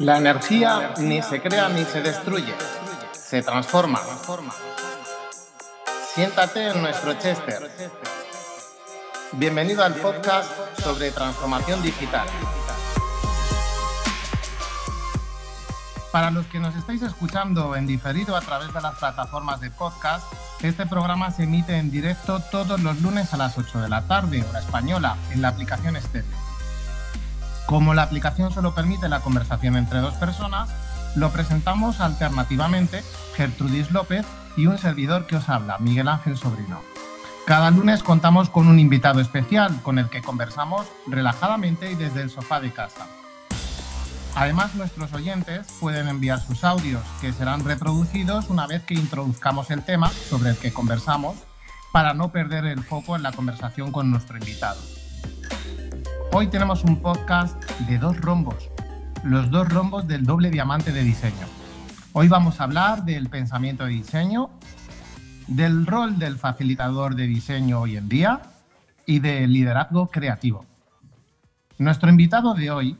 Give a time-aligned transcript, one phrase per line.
[0.00, 2.52] La energía ni se crea ni se destruye,
[3.12, 4.00] se transforma.
[6.12, 7.70] Siéntate en nuestro Chester.
[9.34, 12.26] Bienvenido al podcast sobre transformación digital.
[16.10, 20.24] Para los que nos estáis escuchando en diferido a través de las plataformas de podcast,
[20.60, 24.44] este programa se emite en directo todos los lunes a las 8 de la tarde,
[24.48, 26.53] hora española, en la aplicación Estéreo.
[27.66, 30.68] Como la aplicación solo permite la conversación entre dos personas,
[31.14, 33.02] lo presentamos alternativamente
[33.36, 36.80] Gertrudis López y un servidor que os habla, Miguel Ángel Sobrino.
[37.46, 42.30] Cada lunes contamos con un invitado especial con el que conversamos relajadamente y desde el
[42.30, 43.06] sofá de casa.
[44.34, 49.84] Además, nuestros oyentes pueden enviar sus audios que serán reproducidos una vez que introduzcamos el
[49.84, 51.36] tema sobre el que conversamos
[51.92, 54.80] para no perder el foco en la conversación con nuestro invitado.
[56.36, 58.68] Hoy tenemos un podcast de dos rombos,
[59.22, 61.46] los dos rombos del doble diamante de diseño.
[62.12, 64.50] Hoy vamos a hablar del pensamiento de diseño,
[65.46, 68.42] del rol del facilitador de diseño hoy en día
[69.06, 70.66] y del liderazgo creativo.
[71.78, 72.98] Nuestro invitado de hoy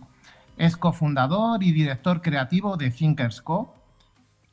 [0.57, 3.75] es cofundador y director creativo de Thinkers Co.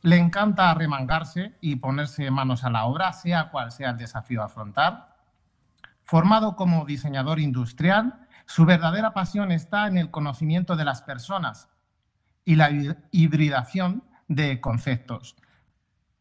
[0.01, 4.45] Le encanta remangarse y ponerse manos a la obra, sea cual sea el desafío a
[4.45, 5.17] afrontar.
[6.01, 11.69] Formado como diseñador industrial, su verdadera pasión está en el conocimiento de las personas
[12.45, 12.69] y la
[13.11, 15.35] hibridación de conceptos.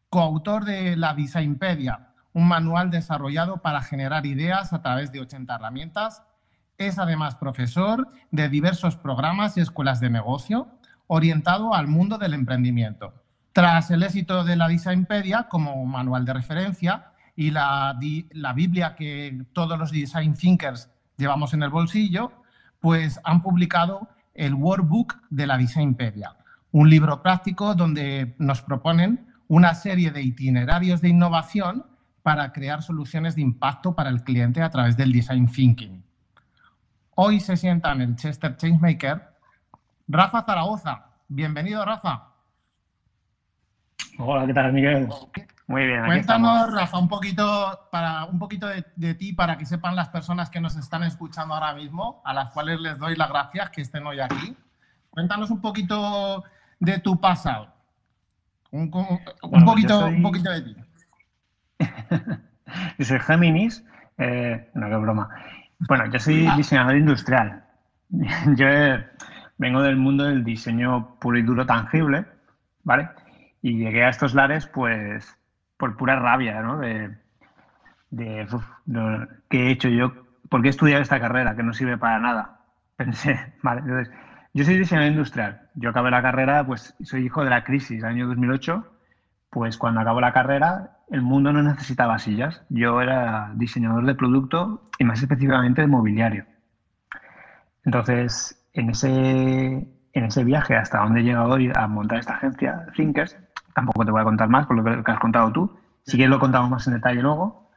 [0.09, 6.23] Coautor de la Impedia, un manual desarrollado para generar ideas a través de 80 herramientas,
[6.77, 10.67] es además profesor de diversos programas y escuelas de negocio
[11.07, 13.13] orientado al mundo del emprendimiento.
[13.53, 17.97] Tras el éxito de la Impedia como manual de referencia y la,
[18.31, 20.89] la Biblia que todos los design thinkers
[21.21, 22.33] llevamos en el bolsillo,
[22.81, 26.35] pues han publicado el Workbook de la Designpedia,
[26.71, 31.85] un libro práctico donde nos proponen una serie de itinerarios de innovación
[32.23, 36.03] para crear soluciones de impacto para el cliente a través del design thinking.
[37.15, 39.31] Hoy se sienta en el Chester Changemaker
[40.07, 41.05] Rafa Zaragoza.
[41.27, 42.29] Bienvenido, Rafa.
[44.17, 45.07] Hola, ¿qué tal, Miguel?
[45.71, 46.05] Muy bien.
[46.05, 50.59] Cuéntanos, Rafa, un poquito, para, un poquito de, ti para que sepan las personas que
[50.59, 54.19] nos están escuchando ahora mismo, a las cuales les doy las gracias que estén hoy
[54.19, 54.55] aquí.
[55.09, 56.43] Cuéntanos un poquito
[56.79, 57.73] de tu pasado.
[58.71, 60.75] Un, poquito, un poquito de ti.
[62.97, 63.83] yo soy Géminis.
[64.17, 65.29] Eh, no, qué broma.
[65.87, 66.55] Bueno, yo soy ah.
[66.55, 67.63] diseñador industrial.
[68.09, 68.67] yo
[69.57, 72.25] vengo del mundo del diseño puro y duro tangible,
[72.83, 73.09] ¿vale?
[73.61, 75.37] Y llegué a estos lares, pues,
[75.81, 76.77] por pura rabia, ¿no?
[76.77, 77.09] De,
[78.11, 78.47] de
[79.49, 80.13] ¿qué he hecho yo?
[80.47, 82.59] ¿Por qué he estudiado esta carrera que no sirve para nada?
[82.97, 84.13] Pensé, vale, entonces,
[84.53, 85.61] yo soy diseñador industrial.
[85.73, 88.85] Yo acabé la carrera, pues soy hijo de la crisis, año 2008.
[89.49, 92.61] Pues cuando acabó la carrera, el mundo no necesitaba sillas.
[92.69, 96.45] Yo era diseñador de producto y más específicamente de mobiliario.
[97.85, 99.09] Entonces, en ese,
[100.13, 103.35] en ese viaje hasta donde he llegado a montar esta agencia, Thinkers,
[103.73, 105.77] Tampoco te voy a contar más por lo que has contado tú.
[106.03, 107.69] Si quieres lo contamos más en detalle luego.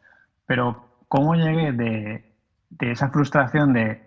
[0.46, 2.34] Pero cómo llegué de,
[2.80, 4.02] esa frustración de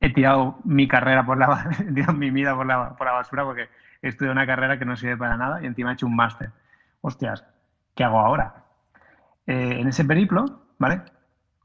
[0.00, 3.44] he tirado mi carrera por la he tirado mi vida por la, por la basura
[3.44, 3.68] porque
[4.02, 6.50] he estudiado una carrera que no sirve para nada y encima he hecho un máster.
[7.00, 7.44] Hostias,
[7.94, 8.64] ¿qué hago ahora?
[9.46, 10.44] Eh, en ese periplo,
[10.78, 11.02] ¿vale?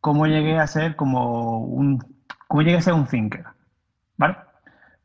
[0.01, 2.00] ¿Cómo llegué a ser como un...
[2.47, 3.45] ¿Cómo llegué a ser un thinker?
[4.17, 4.38] ¿Vale?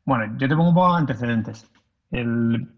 [0.03, 1.71] Bueno, yo te pongo un poco de antecedentes.
[2.11, 2.74] El,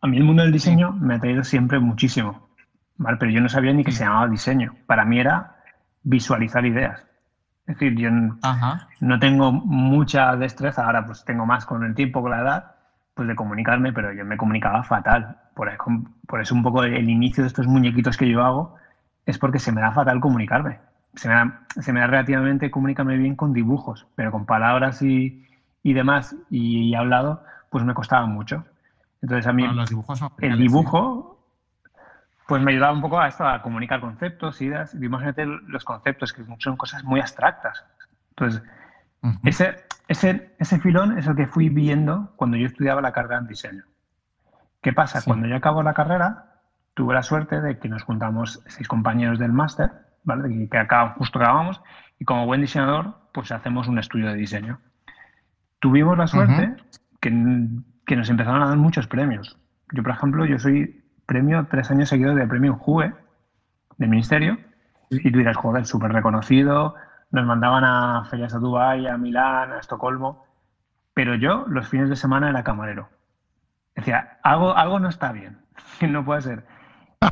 [0.00, 2.48] a mí el mundo del diseño me ha traído siempre muchísimo,
[2.96, 3.16] ¿vale?
[3.16, 4.74] Pero yo no sabía ni que se llamaba diseño.
[4.86, 5.56] Para mí era
[6.02, 7.00] visualizar ideas.
[7.66, 8.10] Es decir, yo
[9.00, 12.74] no tengo mucha destreza, ahora pues tengo más con el tiempo, con la edad,
[13.14, 15.38] pues de comunicarme, pero yo me comunicaba fatal.
[15.54, 15.82] Por eso,
[16.26, 18.76] por eso un poco el inicio de estos muñequitos que yo hago
[19.24, 20.80] es porque se me da fatal comunicarme.
[21.14, 25.46] Se me da, se me da relativamente comunicarme bien con dibujos, pero con palabras y,
[25.82, 28.66] y demás y, y hablado, pues me costaba mucho.
[29.24, 29.64] Entonces a mí
[30.40, 31.38] el dibujo
[32.46, 34.94] pues me ayudaba un poco a esto, a comunicar conceptos, ideas.
[35.00, 37.82] Imagínate los conceptos, que son cosas muy abstractas.
[38.30, 38.62] Entonces,
[39.44, 39.76] ese,
[40.08, 43.84] ese, ese filón es el que fui viendo cuando yo estudiaba la carrera en diseño.
[44.82, 45.22] ¿Qué pasa?
[45.24, 46.60] Cuando yo acabo la carrera,
[46.92, 49.90] tuve la suerte de que nos juntamos seis compañeros del máster,
[50.22, 50.68] ¿vale?
[50.68, 51.80] Que acá justo acabamos,
[52.18, 54.80] y como buen diseñador, pues hacemos un estudio de diseño.
[55.78, 56.76] Tuvimos la suerte
[57.22, 57.30] que
[58.06, 59.58] que nos empezaron a dar muchos premios.
[59.92, 63.14] Yo, por ejemplo, yo soy premio tres años seguidos de premio JUE
[63.98, 64.58] del Ministerio
[65.10, 66.94] y tú dirás, joder, súper reconocido,
[67.30, 70.44] nos mandaban a ferias a Dubái, a Milán, a Estocolmo,
[71.14, 73.08] pero yo los fines de semana era camarero.
[73.94, 75.58] Decía, algo, algo no está bien,
[76.08, 76.66] no puede ser.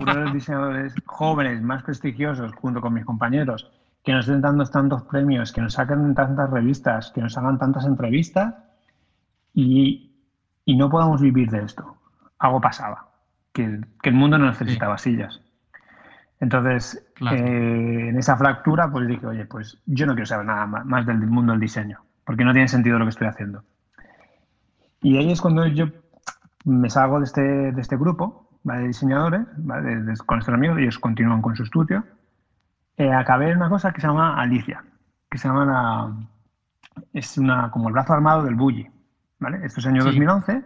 [0.00, 3.70] Uno de los diseñadores jóvenes más prestigiosos, junto con mis compañeros,
[4.04, 7.84] que nos den tantos, tantos premios, que nos saquen tantas revistas, que nos hagan tantas
[7.84, 8.54] entrevistas
[9.54, 10.11] y,
[10.64, 11.96] y no podamos vivir de esto.
[12.38, 13.08] Algo pasaba,
[13.52, 15.40] que, que el mundo no necesitaba sillas.
[16.40, 21.06] Entonces, eh, en esa fractura, pues dije, oye, pues yo no quiero saber nada más
[21.06, 23.62] del mundo del diseño, porque no tiene sentido lo que estoy haciendo.
[25.00, 25.86] Y ahí es cuando yo
[26.64, 29.42] me salgo de este, de este grupo de diseñadores,
[30.26, 32.04] con estos amigos, ellos continúan con su estudio.
[32.96, 34.84] Eh, acabé en una cosa que se llama Alicia,
[35.30, 36.12] que se llama la,
[37.12, 38.88] es una, como el brazo armado del Bulli.
[39.42, 39.60] ¿Vale?
[39.64, 40.62] Esto es año 2011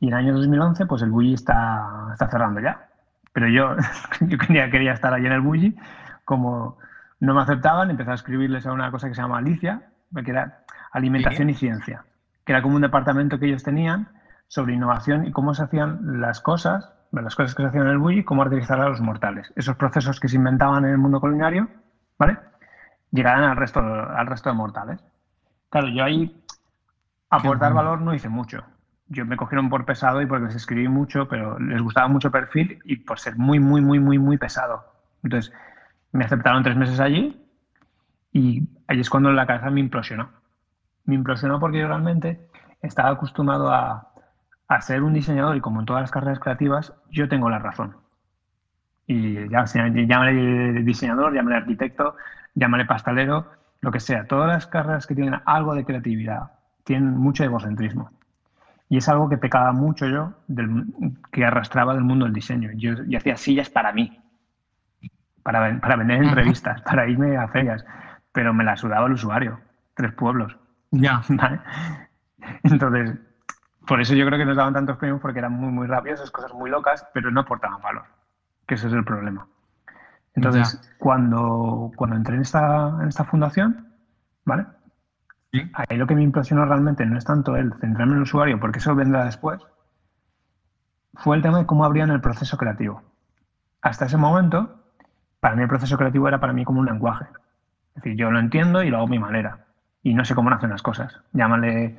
[0.00, 2.88] y en el año 2011 pues el Bulli está, está cerrando ya.
[3.32, 3.76] Pero yo,
[4.20, 5.76] yo quería, quería estar allí en el Bulli,
[6.24, 6.78] como
[7.20, 9.82] no me aceptaban, empecé a escribirles a una cosa que se llama Alicia,
[10.24, 12.04] que era alimentación y ciencia,
[12.44, 14.08] que era como un departamento que ellos tenían
[14.48, 17.98] sobre innovación y cómo se hacían las cosas, las cosas que se hacían en el
[17.98, 19.52] Bulli, cómo utilizar a los mortales.
[19.56, 21.68] Esos procesos que se inventaban en el mundo culinario,
[22.18, 22.38] ¿vale?
[23.10, 25.04] Llegarán al resto, al resto de mortales.
[25.70, 26.42] Claro, yo ahí
[27.30, 28.64] aportar valor no hice mucho.
[29.08, 32.78] Yo me cogieron por pesado y porque les escribí mucho, pero les gustaba mucho perfil
[32.84, 34.84] y por ser muy, muy, muy, muy, muy pesado.
[35.22, 35.52] Entonces,
[36.12, 37.42] me aceptaron tres meses allí
[38.32, 40.30] y ahí es cuando la cabeza me implosionó.
[41.04, 42.48] Me implosionó porque yo realmente
[42.82, 44.12] estaba acostumbrado a,
[44.68, 47.96] a ser un diseñador y como en todas las carreras creativas, yo tengo la razón.
[49.06, 52.14] Y ya, llámale diseñador, llámale arquitecto,
[52.54, 53.50] llámale pastelero,
[53.80, 54.26] lo que sea.
[54.26, 56.57] Todas las carreras que tienen algo de creatividad
[56.88, 58.10] tienen mucho egocentrismo.
[58.88, 60.32] Y es algo que pecaba mucho yo,
[61.30, 62.70] que arrastraba del mundo del diseño.
[62.76, 64.18] Yo, hacía sillas para mí,
[65.42, 67.84] para, para vender entrevistas, para irme a ferias,
[68.32, 69.60] pero me las sudaba el usuario,
[69.94, 70.56] tres pueblos.
[70.90, 71.20] Ya.
[72.62, 73.18] Entonces,
[73.86, 76.54] por eso yo creo que nos daban tantos premios porque eran muy, muy rápidos, cosas
[76.54, 78.04] muy locas, pero no aportaban valor,
[78.66, 79.46] que ese es el problema.
[80.34, 83.92] Entonces, cuando, cuando entré en esta, en esta fundación,
[84.46, 84.64] ¿vale?
[85.52, 88.78] Ahí lo que me impresionó realmente no es tanto el centrarme en el usuario, porque
[88.78, 89.60] eso vendrá después,
[91.14, 93.02] fue el tema de cómo abrían el proceso creativo.
[93.80, 94.82] Hasta ese momento,
[95.40, 97.26] para mí el proceso creativo era para mí como un lenguaje.
[97.96, 99.66] Es decir, yo lo entiendo y lo hago a mi manera.
[100.02, 101.18] Y no sé cómo hacen las cosas.
[101.32, 101.96] Llámale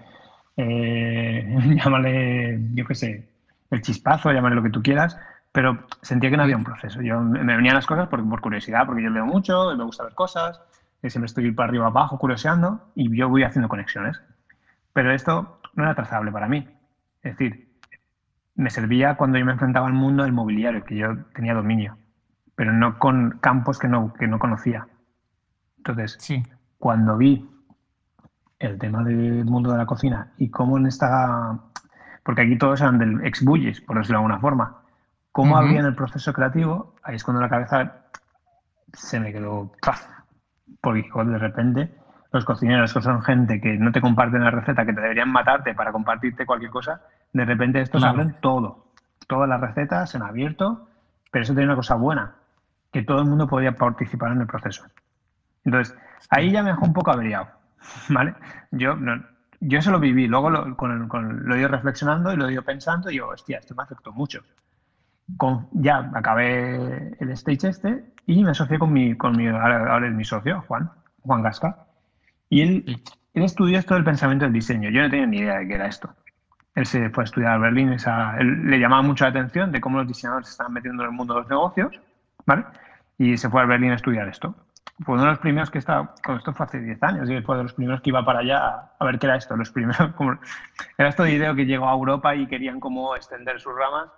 [0.62, 3.30] eh, llámale, yo qué sé,
[3.72, 5.18] el chispazo, llámale lo que tú quieras,
[5.54, 7.02] pero sentía que no había un proceso.
[7.02, 10.14] Yo me venían las cosas por, por curiosidad, porque yo leo mucho, me gusta ver
[10.14, 10.62] cosas,
[11.08, 14.22] siempre estoy para arriba abajo curioseando y yo voy haciendo conexiones.
[14.94, 16.68] Pero esto no era trazable para mí.
[17.22, 17.70] Es decir,
[18.56, 21.98] me servía cuando yo me enfrentaba al mundo del mobiliario, que yo tenía dominio,
[22.56, 24.88] pero no con campos que no, que no conocía.
[25.78, 26.44] Entonces, sí.
[26.78, 27.50] cuando vi
[28.60, 31.58] el tema del mundo de la cocina y cómo en esta.
[32.24, 34.82] Porque aquí todos eran del ex bullis, por decirlo de alguna forma.
[35.32, 38.08] Cómo había en el proceso creativo, ahí es cuando la cabeza
[38.94, 39.72] se me quedó.
[40.82, 41.90] Porque de repente
[42.32, 45.74] los cocineros, que son gente que no te comparten la receta, que te deberían matarte
[45.74, 47.02] para compartirte cualquier cosa,
[47.34, 48.86] de repente estos abren todo.
[49.28, 50.88] Todas las recetas se han abierto,
[51.32, 52.36] pero eso tiene una cosa buena,
[52.92, 54.86] que todo el mundo podía participar en el proceso.
[55.66, 55.96] Entonces,
[56.30, 57.48] ahí ya me dejó un poco averiado
[58.10, 58.36] ¿vale?
[58.72, 58.96] Yo,
[59.60, 62.62] yo eso lo viví, luego lo, con, lo he ido reflexionando y lo he ido
[62.64, 64.42] pensando y digo, hostia, esto me afectó mucho.
[65.38, 70.14] Con, ya acabé el stage este y me asocié con mi, con mi ahora es
[70.14, 71.86] mi socio, Juan, Juan Gasca.
[72.50, 73.02] Y él,
[73.34, 74.90] él estudió esto del pensamiento del diseño.
[74.90, 76.10] Yo no tenía ni idea de qué era esto.
[76.76, 79.82] Él se fue a estudiar a Berlín, esa, él, le llamaba mucho la atención de
[79.82, 82.00] cómo los diseñadores se estaban metiendo en el mundo de los negocios,
[82.46, 82.66] ¿vale?
[83.18, 84.56] Y se fue a Berlín a estudiar esto
[85.06, 87.58] fue uno de los primeros que estaba, con esto fue hace 10 años, y fue
[87.58, 90.38] de los primeros que iba para allá a ver qué era esto, los primeros, como,
[90.98, 94.10] era esto de idea que llegó a Europa y querían como extender sus ramas,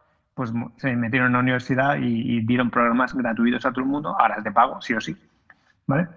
[0.41, 4.37] pues se metieron en la universidad y, dieron programas gratuitos a todo el mundo, ahora
[4.39, 5.15] es de pago, sí o sí,
[5.85, 6.07] ¿vale?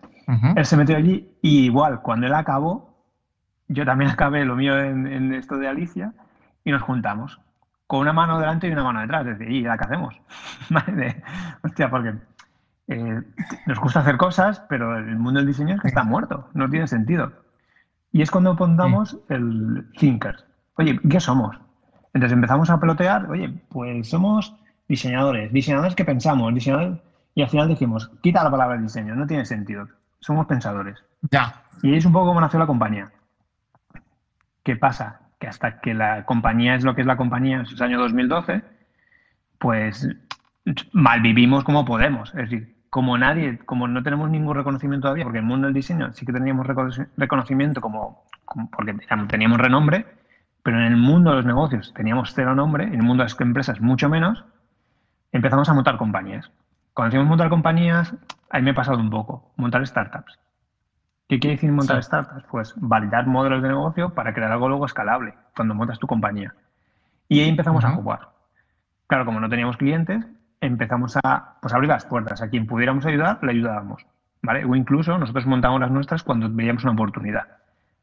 [0.56, 3.04] Él se metió allí y igual, cuando él acabó,
[3.68, 6.14] yo también acabé lo mío en, esto de Alicia
[6.64, 7.38] y nos juntamos
[7.86, 10.18] con una mano delante y una mano detrás, es decir, ¿y la qué hacemos?
[11.62, 12.14] Hostia, porque
[12.88, 13.22] eh,
[13.66, 16.86] nos gusta hacer cosas, pero el mundo del diseño es que está muerto, no tiene
[16.86, 17.30] sentido.
[18.10, 20.46] Y es cuando pondamos el thinker.
[20.76, 21.58] Oye, ¿qué somos?
[22.14, 24.54] Entonces empezamos a pelotear, oye, pues somos
[24.88, 27.00] diseñadores, diseñadores que pensamos, diseñadores,
[27.34, 29.88] y al final dijimos, quita la palabra diseño, no tiene sentido,
[30.20, 31.02] somos pensadores.
[31.32, 31.62] Ya.
[31.82, 33.10] Y es un poco como nació la compañía.
[34.62, 35.20] ¿Qué pasa?
[35.40, 38.62] Que hasta que la compañía es lo que es la compañía en el año 2012,
[39.58, 40.08] pues
[40.92, 42.28] mal vivimos como podemos.
[42.30, 45.74] Es decir, como nadie, como no tenemos ningún reconocimiento todavía, porque en el mundo del
[45.74, 46.64] diseño sí que teníamos
[47.16, 48.24] reconocimiento como,
[48.70, 48.94] porque
[49.28, 50.06] teníamos renombre,
[50.64, 53.40] pero en el mundo de los negocios teníamos cero nombre, en el mundo de las
[53.40, 54.44] empresas mucho menos,
[55.30, 56.50] empezamos a montar compañías.
[56.94, 58.14] Cuando decimos montar compañías,
[58.48, 60.38] ahí me he pasado un poco, montar startups.
[61.28, 62.44] ¿Qué quiere decir montar startups?
[62.50, 66.54] Pues validar modelos de negocio para crear algo luego escalable cuando montas tu compañía.
[67.28, 68.30] Y ahí empezamos a jugar.
[69.06, 70.26] Claro, como no teníamos clientes,
[70.62, 72.40] empezamos a pues, abrir las puertas.
[72.40, 74.06] A quien pudiéramos ayudar, le ayudábamos.
[74.40, 74.64] ¿vale?
[74.64, 77.48] O incluso nosotros montamos las nuestras cuando veíamos una oportunidad.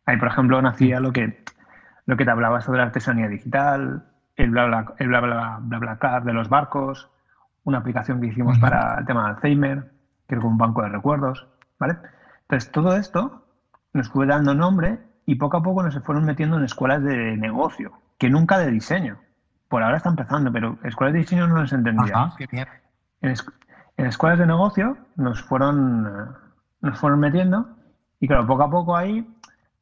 [0.06, 1.44] Ahí, por ejemplo, nacía lo que,
[2.05, 4.03] lo que te hablaba sobre la artesanía digital,
[4.36, 7.10] el bla bla, el bla, bla, bla, bla, bla de los barcos,
[7.63, 9.91] una aplicación que hicimos para el tema de Alzheimer,
[10.27, 11.48] que era un banco de recuerdos,
[11.79, 11.98] ¿vale?
[12.43, 13.46] Entonces, todo esto
[13.93, 17.91] nos fue dando nombre y poco a poco nos fueron metiendo en escuelas de negocio,
[18.17, 19.17] que nunca de diseño.
[19.70, 22.31] Por ahora está empezando, pero escuelas de diseño no les entendía.
[23.22, 23.36] En,
[23.98, 26.36] en, escuelas de negocio nos fueron,
[26.81, 27.70] nos fueron metiendo
[28.20, 29.27] y claro, poco a poco ahí,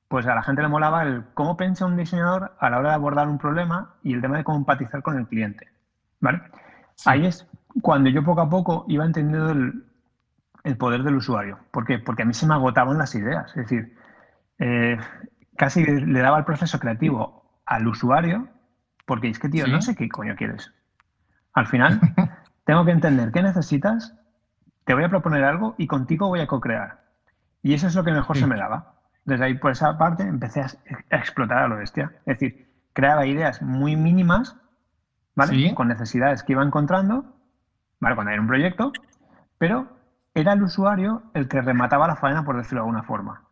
[0.10, 2.96] pues a la gente le molaba el cómo piensa un diseñador a la hora de
[2.96, 5.68] abordar un problema y el tema de cómo empatizar con el cliente.
[6.20, 6.42] ¿Vale?
[7.06, 7.48] Ahí es
[7.82, 9.86] cuando yo poco a poco iba entendiendo el,
[10.64, 11.60] el poder del usuario.
[11.72, 12.00] ¿Por qué?
[12.00, 13.50] Porque a mí se me agotaban las ideas.
[13.52, 13.96] Es decir,
[14.58, 14.98] eh,
[15.56, 18.48] casi le daba el proceso creativo al usuario
[19.06, 20.72] porque es que, tío, no sé qué coño quieres.
[21.54, 22.00] Al final,
[22.66, 24.16] tengo que entender qué necesitas,
[24.86, 27.02] te voy a proponer algo y contigo voy a co-crear.
[27.62, 28.99] Y eso es lo que mejor se me daba.
[29.30, 30.68] Desde ahí, por esa parte, empecé a,
[31.12, 32.12] explotar a lo bestia.
[32.26, 34.56] Es decir, creaba ideas muy mínimas,
[35.36, 35.74] ¿vale?
[35.76, 37.26] Con necesidades que iba encontrando,
[38.00, 38.16] ¿vale?
[38.16, 38.92] Cuando era un proyecto,
[39.58, 39.88] pero
[40.34, 43.44] era el usuario el que remataba la faena, por decirlo de alguna forma.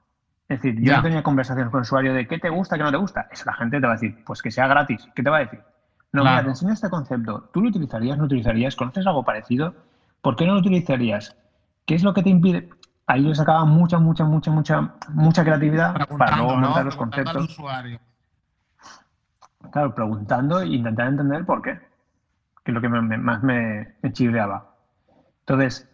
[0.49, 2.91] Es decir, yo no tenía conversaciones con el usuario de qué te gusta, qué no
[2.91, 3.27] te gusta.
[3.31, 5.07] Eso la gente te va a decir, pues que sea gratis.
[5.13, 5.61] ¿Qué te va a decir?
[6.13, 7.49] No, mira, te enseño este concepto.
[7.53, 8.75] ¿Tú lo utilizarías, no utilizarías?
[8.75, 9.75] ¿Conoces algo parecido?
[10.21, 11.35] ¿Por qué no lo utilizarías?
[11.85, 12.69] ¿Qué es lo que te impide?
[13.07, 17.57] Ahí yo sacaba mucha, mucha, mucha, mucha, mucha creatividad para luego montar los conceptos.
[19.71, 21.79] Claro, preguntando e intentar entender por qué.
[22.63, 24.73] Que es lo que más me, me chirreaba.
[25.39, 25.89] Entonces,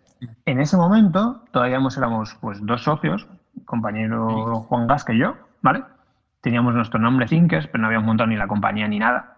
[0.46, 3.28] en ese momento todavía éramos pues dos socios,
[3.66, 5.84] compañero Juan Gasca y yo, ¿vale?
[6.42, 9.38] Teníamos nuestro nombre Thinkers, pero no habíamos montado ni la compañía ni nada,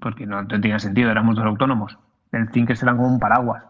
[0.00, 1.98] porque no tenía sentido, éramos dos autónomos.
[2.32, 3.64] El Thinkers era como un paraguas.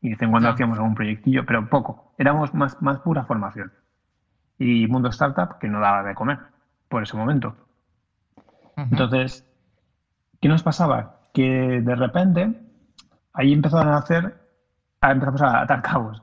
[0.00, 2.14] Y de vez en cuando hacíamos algún proyectillo, pero poco.
[2.18, 3.72] Éramos más, más pura formación.
[4.58, 6.38] Y mundo startup que no daba de comer
[6.88, 7.56] por ese momento.
[8.76, 9.44] Entonces,
[10.40, 11.20] ¿qué nos pasaba?
[11.34, 12.60] Que de repente
[13.32, 14.48] ahí empezaron a hacer
[15.02, 16.22] empezamos a atar cabos.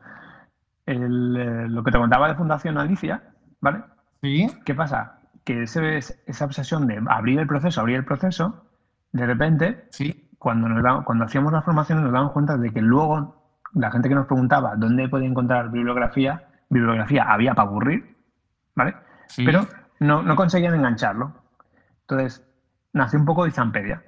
[0.86, 3.24] Eh, lo que te contaba de Fundación Alicia,
[3.62, 3.84] ¿vale?
[4.22, 4.48] Sí.
[4.66, 5.20] ¿Qué pasa?
[5.44, 8.66] Que ese, esa obsesión de abrir el proceso, abrir el proceso,
[9.12, 10.30] de repente, sí.
[10.38, 13.45] cuando, nos cuando hacíamos las formaciones nos damos cuenta de que luego
[13.76, 18.16] la gente que nos preguntaba dónde podía encontrar bibliografía, bibliografía había para aburrir,
[18.76, 18.96] ¿vale?
[19.38, 19.68] Pero
[20.00, 21.34] no, no conseguían engancharlo.
[22.02, 22.44] Entonces,
[22.94, 24.04] nació un poco Disampedia.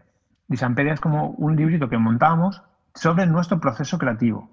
[0.47, 4.49] Disampedia es como un librito que montábamos sobre nuestro proceso creativo.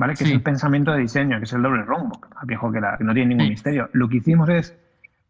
[0.00, 0.14] ¿vale?
[0.14, 3.04] Que es el pensamiento de diseño, que es el doble rombo, viejo que, era, que
[3.04, 3.90] no tiene ningún misterio.
[3.92, 4.76] Lo que hicimos es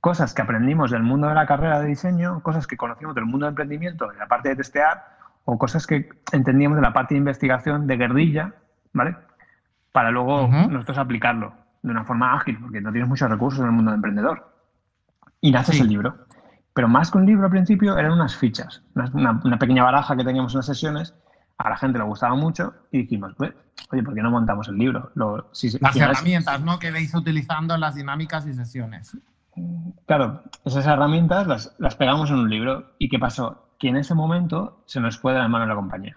[0.01, 3.47] cosas que aprendimos del mundo de la carrera de diseño, cosas que conocimos del mundo
[3.47, 5.03] de emprendimiento, de la parte de testear,
[5.45, 8.55] o cosas que entendíamos de la parte de investigación de guerrilla,
[8.93, 9.17] ¿vale?
[9.93, 13.73] Para luego nosotros aplicarlo de una forma ágil, porque no tienes muchos recursos en el
[13.73, 14.55] mundo de emprendedor.
[15.41, 16.27] Y naces el libro.
[16.75, 20.25] Pero más que un libro al principio, eran unas fichas, una, una pequeña baraja que
[20.25, 21.15] teníamos en las sesiones
[21.61, 23.53] a la gente le gustaba mucho y dijimos, pues,
[23.93, 25.13] oye, ¿por qué no montamos el libro?
[25.15, 26.79] las herramientas, ¿no?
[26.79, 29.15] Que veis utilizando en las dinámicas y sesiones.
[30.07, 32.95] Claro, esas herramientas las, las, pegamos en un libro.
[32.99, 33.75] ¿Y qué pasó?
[33.79, 36.17] Que en ese momento se nos fue de la mano la compañía.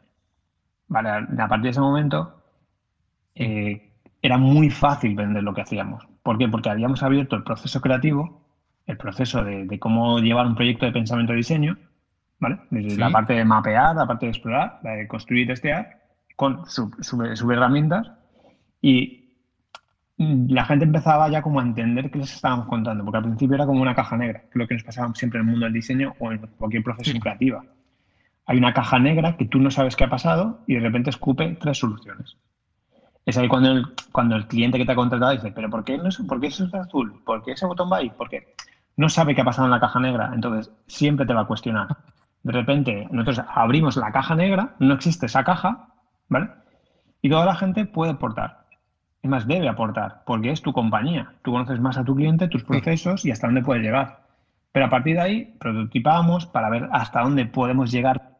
[0.88, 2.42] Vale, a partir de ese momento
[3.35, 6.05] eh, era muy fácil vender lo que hacíamos.
[6.21, 6.47] ¿Por qué?
[6.47, 8.41] Porque habíamos abierto el proceso creativo,
[8.85, 11.77] el proceso de, de cómo llevar un proyecto de pensamiento y diseño,
[12.69, 16.01] desde la parte de mapear, la parte de explorar, la de construir y testear,
[16.35, 16.91] con sus
[17.49, 18.11] herramientas
[18.81, 19.19] y
[20.17, 23.65] la gente empezaba ya como a entender qué les estábamos contando, porque al principio era
[23.65, 25.73] como una caja negra, que es lo que nos pasaba siempre en el mundo del
[25.73, 27.63] diseño o en cualquier proceso creativa.
[28.45, 31.57] Hay una caja negra que tú no sabes qué ha pasado y de repente escupe
[31.59, 32.37] tres soluciones.
[33.25, 35.98] Es ahí cuando el, cuando el cliente que te ha contratado dice, pero ¿por qué,
[35.98, 37.22] no es, ¿por qué eso es azul?
[37.25, 38.12] ¿Por qué ese botón va ahí?
[38.18, 38.56] Porque
[38.98, 41.88] no sabe qué ha pasado en la caja negra, entonces siempre te va a cuestionar
[42.44, 45.88] de repente nosotros abrimos la caja negra, no existe esa caja,
[46.27, 46.50] ¿vale?
[47.22, 48.65] Y toda la gente puede aportar.
[49.22, 51.34] Es más, debe aportar, porque es tu compañía.
[51.42, 54.24] Tú conoces más a tu cliente, tus procesos y hasta dónde puedes llegar.
[54.74, 58.34] Pero a partir de ahí, prototipamos para ver hasta dónde podemos llegar.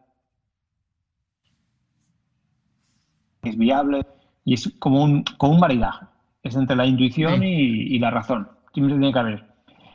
[3.44, 4.06] Es viable
[4.46, 6.06] y es como un, como un maridaje.
[6.44, 8.50] Es entre la intuición y, y, la razón.
[8.74, 9.46] Siempre tiene que haber.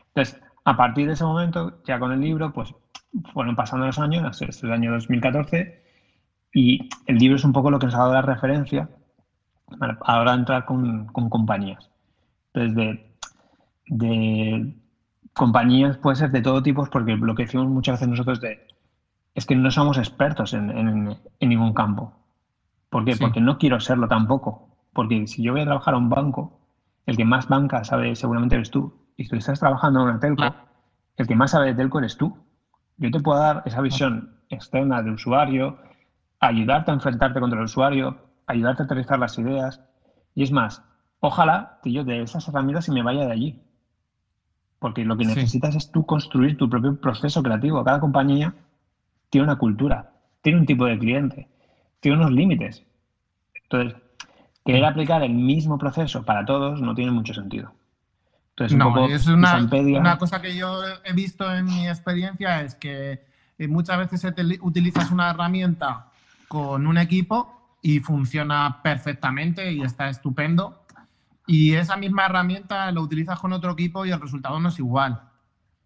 [0.08, 2.74] Entonces, a partir de ese momento, ya con el libro, pues
[3.32, 5.82] fueron pasando los años, es el año 2014,
[6.52, 8.88] y el libro es un poco lo que nos ha dado la referencia
[9.78, 11.90] para ahora entrar con, compañías.
[12.52, 13.00] Entonces,
[13.86, 14.74] de,
[15.34, 18.66] compañías puede ser de todo tipo, porque lo que decimos muchas veces nosotros de,
[19.34, 22.12] es que no somos expertos en, ningún campo.
[22.90, 23.16] ¿Por qué?
[23.16, 24.68] Porque no quiero serlo tampoco.
[24.92, 26.60] Porque si yo voy a trabajar a un banco,
[27.06, 28.92] el que más banca sabe seguramente eres tú.
[29.16, 30.44] Y si tú estás trabajando en una telco,
[31.16, 32.36] el que más sabe de telco eres tú.
[32.96, 35.78] Yo te puedo dar esa visión externa del usuario,
[36.40, 39.80] ayudarte a enfrentarte contra el usuario, ayudarte a aterrizar las ideas.
[40.34, 40.82] Y es más,
[41.20, 43.62] ojalá que yo de esas herramientas y me vaya de allí.
[44.78, 47.82] Porque lo que necesitas es tú construir tu propio proceso creativo.
[47.84, 48.54] Cada compañía
[49.30, 51.48] tiene una cultura, tiene un tipo de cliente,
[52.00, 52.84] tiene unos límites.
[53.62, 54.00] Entonces,
[54.64, 57.72] querer aplicar el mismo proceso para todos no tiene mucho sentido.
[58.50, 63.24] Entonces, no, es una, una, cosa que yo he visto en mi experiencia es que
[63.56, 66.06] eh, muchas veces utilizas una herramienta
[66.48, 70.84] con un equipo y funciona perfectamente y está estupendo.
[71.46, 75.27] Y esa misma herramienta lo utilizas con otro equipo y el resultado no es igual.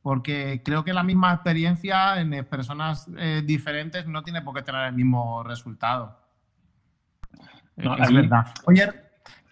[0.02, 4.88] Porque creo que la misma experiencia en personas eh, diferentes no tiene por qué tener
[4.88, 6.18] el mismo resultado.
[7.76, 8.46] es verdad.
[8.66, 8.90] Oye,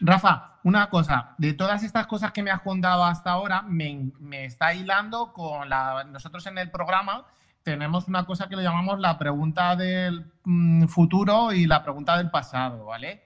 [0.00, 4.44] Rafa, una cosa, de todas estas cosas que me has contado hasta ahora, me, me
[4.44, 6.04] está hilando con la...
[6.04, 7.26] Nosotros en el programa
[7.62, 12.30] tenemos una cosa que le llamamos la pregunta del mm, futuro y la pregunta del
[12.30, 13.22] pasado, ¿vale?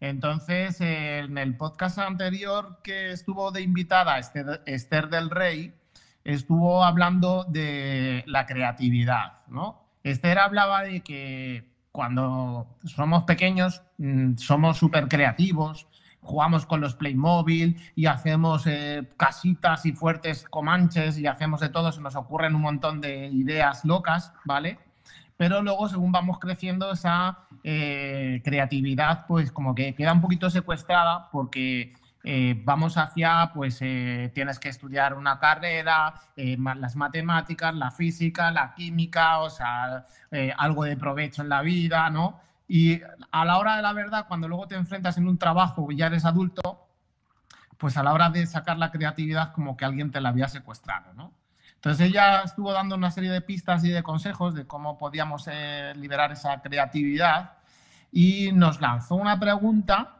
[0.00, 5.74] Entonces, en el podcast anterior que estuvo de invitada Esther, del Rey,
[6.32, 9.84] estuvo hablando de la creatividad, ¿no?
[10.02, 15.86] Esther hablaba de que cuando somos pequeños mm, somos súper creativos,
[16.20, 21.92] jugamos con los Playmobil y hacemos eh, casitas y fuertes comanches y hacemos de todo,
[21.92, 24.78] se nos ocurren un montón de ideas locas, ¿vale?
[25.36, 31.30] Pero luego, según vamos creciendo, esa eh, creatividad, pues como que queda un poquito secuestrada
[31.32, 38.74] porque eh, vamos hacia, pues tienes que estudiar una carrera, las matemáticas, la física, la
[38.74, 40.06] química, o sea,
[40.56, 42.40] algo de provecho en la vida, ¿no?
[42.68, 43.00] Y
[43.32, 46.06] a la hora de la verdad, cuando luego te enfrentas en un trabajo y ya
[46.06, 46.86] eres adulto,
[47.80, 51.12] pues a la hora de sacar la creatividad como que alguien te la había secuestrado,
[51.14, 51.32] ¿no?
[51.74, 55.94] Entonces ella estuvo dando una serie de pistas y de consejos de cómo podíamos eh,
[55.96, 57.54] liberar esa creatividad
[58.12, 60.19] y nos lanzó una pregunta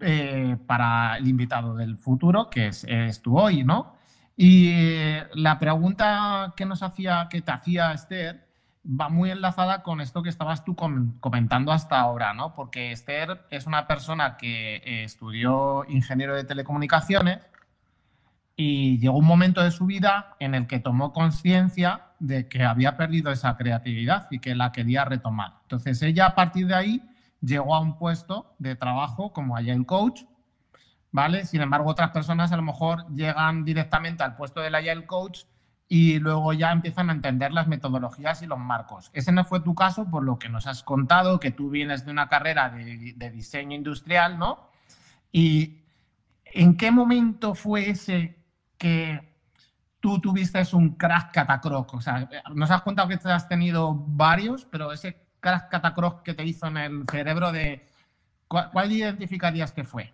[0.00, 3.94] eh, para el invitado del futuro, que es, es tú hoy, ¿no?
[4.36, 8.46] Y eh, la pregunta que nos hacía, que te hacía Esther,
[8.84, 12.54] va muy enlazada con esto que estabas tú comentando hasta ahora, ¿no?
[12.54, 17.40] Porque Esther es una persona que eh, estudió ingeniero de telecomunicaciones
[18.56, 22.96] y llegó un momento de su vida en el que tomó conciencia de que había
[22.96, 25.54] perdido esa creatividad y que la quería retomar.
[25.62, 27.09] Entonces ella a partir de ahí
[27.40, 30.22] llegó a un puesto de trabajo como Agile Coach,
[31.10, 31.44] ¿vale?
[31.44, 35.44] Sin embargo, otras personas a lo mejor llegan directamente al puesto del Agile Coach
[35.92, 39.10] y luego ya empiezan a entender las metodologías y los marcos.
[39.12, 42.12] Ese no fue tu caso, por lo que nos has contado, que tú vienes de
[42.12, 44.70] una carrera de, diseño industrial, ¿no?
[45.32, 45.80] ¿Y
[46.44, 48.38] en qué momento fue ese
[48.78, 49.34] que
[49.98, 51.92] tú tuviste un crash catacroc?
[51.92, 56.34] O sea, nos has contado que te has tenido varios, pero ese crash catacroc que
[56.34, 57.86] te hizo en el cerebro de...
[58.48, 60.12] ¿Cuál, identificarías que fue?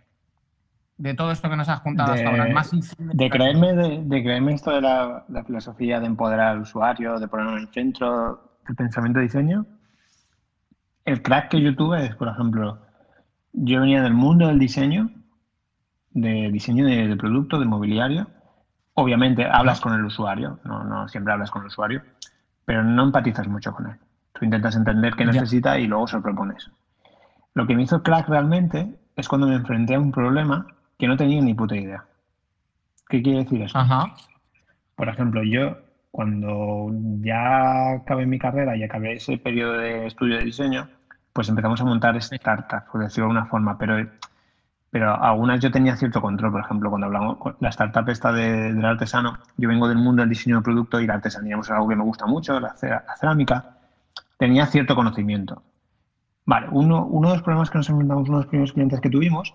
[0.99, 2.49] de todo esto que nos has contado hasta ahora.
[2.49, 7.53] Más de, creerme, de, creerme esto de la, filosofía de empoderar al usuario, de ponerlo
[7.53, 9.67] en el centro del pensamiento de diseño.
[11.05, 12.79] El crack que yo tuve es, por ejemplo,
[13.53, 15.11] yo venía del mundo del diseño,
[16.11, 18.29] de diseño de, producto, de mobiliario.
[18.95, 22.03] Obviamente hablas con el usuario, no, no siempre hablas con el usuario,
[22.65, 23.97] pero no empatizas mucho con él.
[24.39, 26.71] Tú intentas entender qué necesita y luego se lo propones.
[27.55, 30.67] Lo que me hizo crack realmente es cuando me enfrenté a un problema
[30.99, 32.05] que no tenía ni puta idea.
[33.09, 33.79] ¿Qué quiere decir eso?
[34.95, 35.77] Por ejemplo, yo
[36.11, 40.89] cuando ya acabé mi carrera y acabé ese periodo de estudio de diseño,
[41.33, 44.09] pues empezamos a montar startups, por decirlo de alguna forma, pero,
[44.91, 46.53] pero algunas yo tenía cierto control.
[46.53, 50.31] Por ejemplo, cuando hablamos la startup esta de, del artesano, yo vengo del mundo del
[50.31, 52.75] diseño de producto y la artesanía pues, es algo que me gusta mucho, la,
[53.21, 53.76] cerámica,
[54.39, 55.63] tenía cierto conocimiento.
[56.45, 59.11] Vale, uno, uno de los problemas que nos enfrentamos, uno de los primeros clientes que
[59.11, 59.55] tuvimos,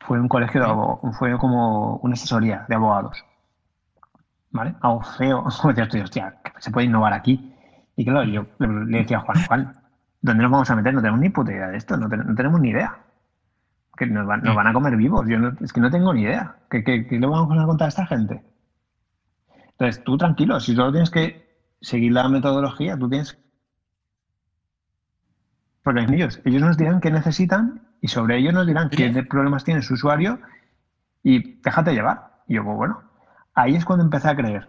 [0.00, 3.24] fue un colegio de abogados, fue como una asesoría de abogados.
[4.50, 4.74] ¿Vale?
[4.82, 5.44] Algo feo.
[5.46, 5.88] hostia,
[6.58, 7.52] se puede innovar aquí.
[7.96, 9.72] Y claro, yo le decía a Juan, Juan,
[10.20, 10.94] ¿dónde nos vamos a meter?
[10.94, 12.98] No tenemos ni puta idea de esto, no, tenemos ni idea.
[13.96, 15.26] Que nos van, nos van a comer vivos.
[15.28, 16.56] Yo es que no tengo ni idea.
[16.68, 18.42] ¿Qué, le vamos a contar a esta gente?
[19.70, 21.44] Entonces, tú tranquilo, si solo tienes que
[21.80, 22.98] seguir la metodología.
[22.98, 23.38] Tú tienes
[25.84, 29.82] porque ellos, ellos nos dirán qué necesitan y sobre ellos nos dirán qué problemas tiene
[29.82, 30.40] su usuario
[31.22, 32.40] y déjate llevar.
[32.48, 33.02] Y yo, pues bueno,
[33.54, 34.68] ahí es cuando empecé a creer.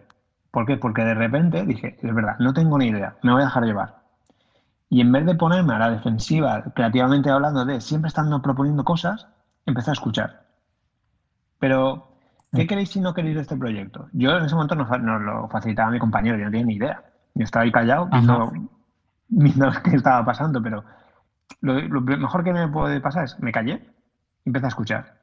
[0.52, 0.76] ¿Por qué?
[0.76, 3.96] Porque de repente dije, es verdad, no tengo ni idea, me voy a dejar llevar.
[4.90, 9.28] Y en vez de ponerme a la defensiva, creativamente hablando de siempre estando proponiendo cosas,
[9.66, 10.44] empecé a escuchar.
[11.60, 12.10] Pero,
[12.54, 12.68] ¿qué mm.
[12.68, 14.10] queréis si no queréis de este proyecto?
[14.12, 17.04] Yo en ese momento no, lo facilitaba a mi compañero, yo no tenía ni idea.
[17.36, 18.52] Yo estaba ahí callado viendo,
[19.30, 20.84] viendo qué estaba pasando, pero
[21.62, 23.82] lo, mejor que me puede pasar es, me callé
[24.44, 25.20] y empecé a escuchar.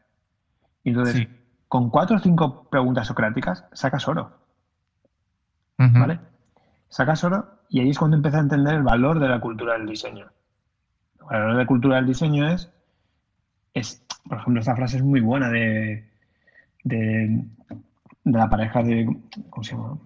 [0.84, 1.28] Y entonces,
[1.68, 4.38] con cuatro o cinco preguntas socráticas, sacas oro.
[5.78, 6.20] ¿Vale?
[6.88, 9.86] Sacas oro y ahí es cuando empecé a entender el valor de la cultura del
[9.86, 10.26] diseño.
[11.20, 12.70] El valor de la cultura del diseño es,
[13.74, 16.08] es por ejemplo, esta frase es muy buena de,
[16.84, 17.44] de,
[18.24, 19.06] la pareja de,
[19.50, 19.98] ¿cómo se llama?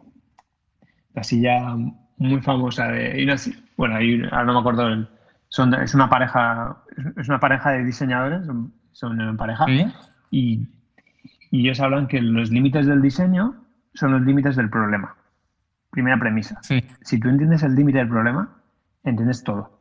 [1.12, 1.76] La silla
[2.18, 5.08] muy famosa de, bueno, ahí, ahora no me acuerdo el,
[5.50, 6.76] es una pareja,
[7.16, 8.46] es una pareja de diseñadores,
[8.92, 9.66] son, en pareja,
[10.30, 10.68] y,
[11.52, 13.54] ellos hablan que los límites del diseño
[13.94, 15.14] son los límites del problema.
[15.90, 16.60] Primera premisa.
[16.62, 18.50] Si tú entiendes el límite del problema,
[19.04, 19.78] entiendes todo.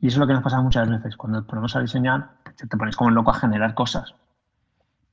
[0.00, 1.16] Y eso es lo que nos pasa muchas veces.
[1.16, 4.14] Cuando ponemos a diseñar, te pones como loco a generar cosas.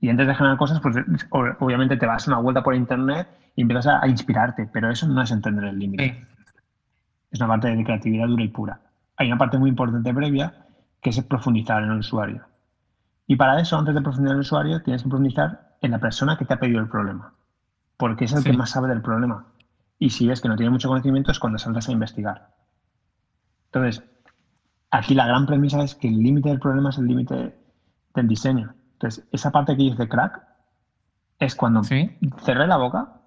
[0.01, 0.97] Y antes de generar cosas, pues
[1.29, 5.31] obviamente te vas una vuelta por internet y empiezas a, inspirarte, pero eso no es
[5.31, 6.27] entender el límite.
[7.31, 8.81] Es una parte de creatividad dura y pura
[9.17, 10.65] hay una parte muy importante previa
[11.01, 12.45] que es profundizar en el usuario.
[13.25, 16.37] Y para eso, antes de profundizar en el usuario, tienes que profundizar en la persona
[16.37, 17.33] que te ha pedido el problema,
[17.97, 19.47] porque es el que más sabe del problema.
[19.99, 22.55] Y si ves que no tiene mucho conocimiento es cuando saltas a investigar.
[23.65, 24.03] Entonces,
[24.91, 27.57] aquí la gran premisa es que el límite del problema es el límite
[28.13, 28.75] del diseño.
[28.93, 30.41] Entonces, esa parte que dice crack
[31.39, 33.21] es cuando cerré la boca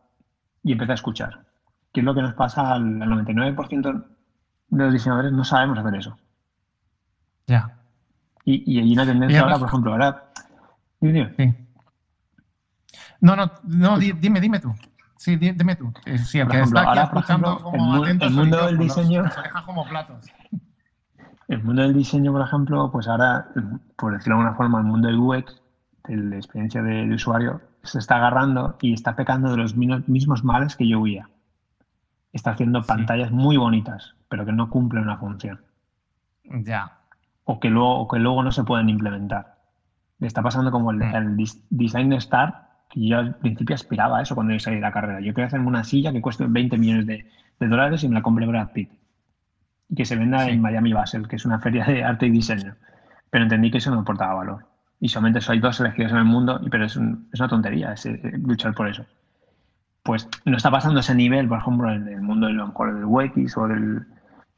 [0.62, 1.46] y empecé a escuchar.
[1.92, 4.04] Que es lo que nos pasa al 99%
[4.70, 6.16] de los diseñadores no sabemos hacer eso.
[7.46, 7.76] Ya.
[8.44, 10.32] Y, hay una tendencia ahora, por ejemplo, ahora.
[11.00, 11.54] Dime, Sí.
[13.20, 14.74] No, no, no, dime, dime tú.
[15.16, 15.92] Sí, dime tú.
[16.06, 19.30] Eh, sí, el que está aquí escuchando como el, el mundo del diseño.
[19.30, 20.26] Se deja como platos.
[21.48, 23.48] El mundo del diseño, por ejemplo, pues ahora,
[23.96, 25.60] por decirlo de alguna forma, el mundo del UX,
[26.06, 30.76] de la experiencia de usuario, se está agarrando y está pecando de los mismos males
[30.76, 31.28] que yo huía.
[32.32, 35.60] Está haciendo pantallas muy bonitas, pero que no cumplen una función.
[36.44, 36.92] Ya.
[37.44, 39.56] O que luego, que luego no se pueden implementar.
[40.20, 41.36] Le está pasando como el, mm.
[41.68, 45.20] Design Star, que yo al principio aspiraba a eso cuando yo salí de la carrera.
[45.20, 47.26] Yo quería hacerme una silla que cueste 20 millones de,
[47.58, 48.90] dólares y me la compre Brad Pitt.
[49.88, 52.76] Y que se venda en Miami Basel, que es una feria de arte y diseño.
[53.30, 54.66] Pero entendí que eso no aportaba valor.
[55.00, 57.94] Y solamente soy dos elegidos en el mundo, pero es, una tontería
[58.44, 59.04] luchar por eso.
[60.04, 63.04] Pues no está pasando ese nivel, por ejemplo, en el mundo del, del
[63.56, 64.06] o del,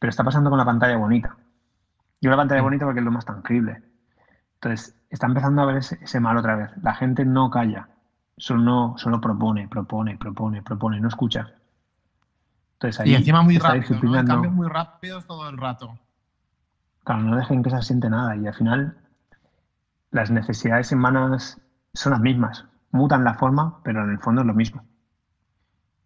[0.02, 1.36] pero está pasando con la pantalla bonita.
[2.20, 3.84] Yo la pantalla bonita porque es lo más tangible.
[4.54, 6.70] Entonces, está empezando a ver ese, mal otra vez.
[6.82, 7.88] La gente no calla,
[8.36, 11.52] solo, solo propone, propone, propone, propone, no escucha.
[12.72, 14.24] Entonces, ahí y encima muy rápido, ¿no?
[14.24, 15.96] cambios muy rápidos todo el rato.
[17.04, 18.96] Claro, no dejen que se asiente nada y al final
[20.10, 21.60] las necesidades humanas
[21.94, 22.64] son las mismas.
[22.90, 24.84] Mutan la forma, pero en el fondo es lo mismo.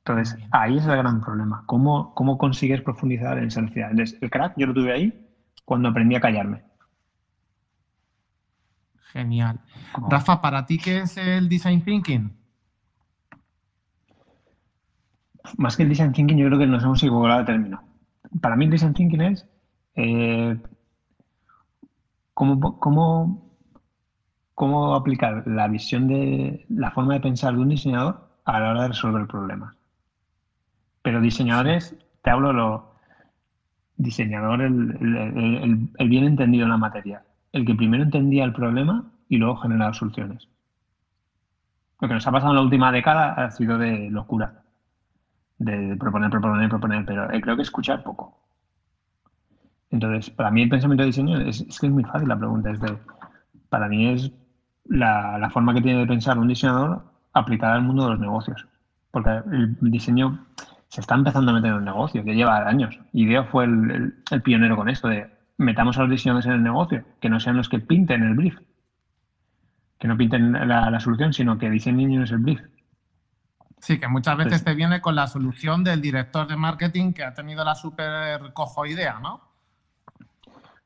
[0.09, 1.65] Entonces, ahí es el gran problema.
[1.67, 3.91] ¿Cómo, cómo consigues profundizar en esa necesidad?
[3.91, 5.27] el crack yo lo tuve ahí
[5.65, 6.63] cuando aprendí a callarme.
[9.13, 9.59] Genial.
[10.09, 12.33] Rafa, ¿para ti qué es el design thinking?
[15.59, 17.83] Más que el design thinking, yo creo que nos hemos equivocado de término.
[18.41, 19.45] Para mí el design thinking es
[19.97, 20.57] eh,
[22.33, 22.79] cómo,
[24.55, 28.83] cómo aplicar la visión de la forma de pensar de un diseñador a la hora
[28.83, 29.76] de resolver problemas.
[31.07, 32.97] Pero diseñadores, te hablo lo
[33.97, 37.23] diseñador, el, bien entendido en la materia.
[37.53, 40.49] El que primero entendía el problema y luego generaba soluciones.
[42.01, 44.65] Lo que nos ha pasado en la última década ha sido de locura.
[45.59, 48.41] De proponer, proponer, proponer, pero creo que escuchar poco.
[49.93, 52.73] Entonces, para mí el pensamiento de diseño es, que es muy fácil la pregunta.
[52.73, 52.99] Es de,
[53.69, 54.33] para mí es
[54.87, 58.67] la, la, forma que tiene de pensar un diseñador aplicada al mundo de los negocios.
[59.13, 60.45] Porque el diseño
[60.89, 62.99] se está empezando a meter en el negocio, que lleva años.
[63.13, 67.29] Ideo fue el, pionero con esto de metamos a los diseñadores en el negocio, que
[67.29, 68.59] no sean los que pinten el brief,
[69.99, 72.61] que no pinten la, solución, sino que diseñen ellos el brief.
[73.79, 77.35] Sí, que muchas veces te viene con la solución del director de marketing que ha
[77.35, 79.43] tenido la super cojo idea, ¿no?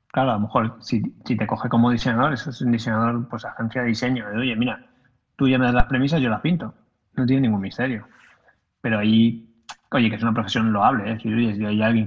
[0.09, 3.83] Claro, a lo mejor si, te coge como diseñador, eso es un diseñador, pues agencia
[3.83, 4.27] de diseño.
[4.37, 4.87] oye, mira,
[5.37, 6.75] tú ya me das las premisas, yo las pinto.
[7.15, 8.09] No tiene ningún misterio.
[8.81, 9.50] Pero ahí
[9.93, 11.15] oye, que es una profesión loable, ¿eh?
[11.15, 12.07] decir, oye, si hay alguien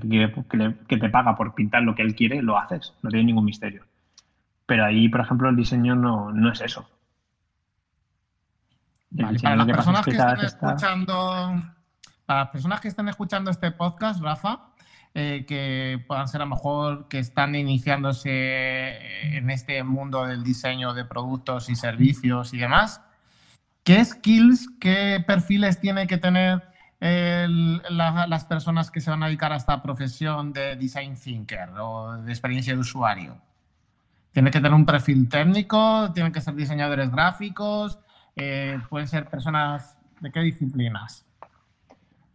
[0.87, 3.83] que, te paga por pintar lo que él quiere, lo haces, no tiene ningún misterio.
[4.65, 6.89] Pero ahí, por ejemplo, el diseño no, no es eso.
[9.41, 11.63] para las personas que, están escuchando,
[12.25, 14.69] para las personas que están escuchando este podcast, Rafa,
[15.13, 20.93] eh, que puedan ser a lo mejor que están iniciándose en este mundo del diseño
[20.93, 23.01] de productos y servicios y demás,
[23.83, 26.72] ¿qué skills, qué perfiles tiene que tener
[27.09, 32.31] las personas que se van a dedicar a esta profesión de design thinker o de
[32.31, 33.35] experiencia de usuario?
[34.31, 36.11] ¿Tiene que tener un perfil técnico?
[36.13, 37.99] ¿Tienen que ser diseñadores gráficos?
[38.35, 41.25] Eh, ¿Pueden ser personas de qué disciplinas?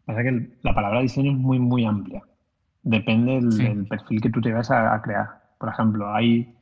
[0.04, 2.22] Pasa que la palabra diseño es muy, muy amplia.
[2.82, 5.42] Depende del, perfil que tú te vas a, crear.
[5.58, 6.54] Por ejemplo, hay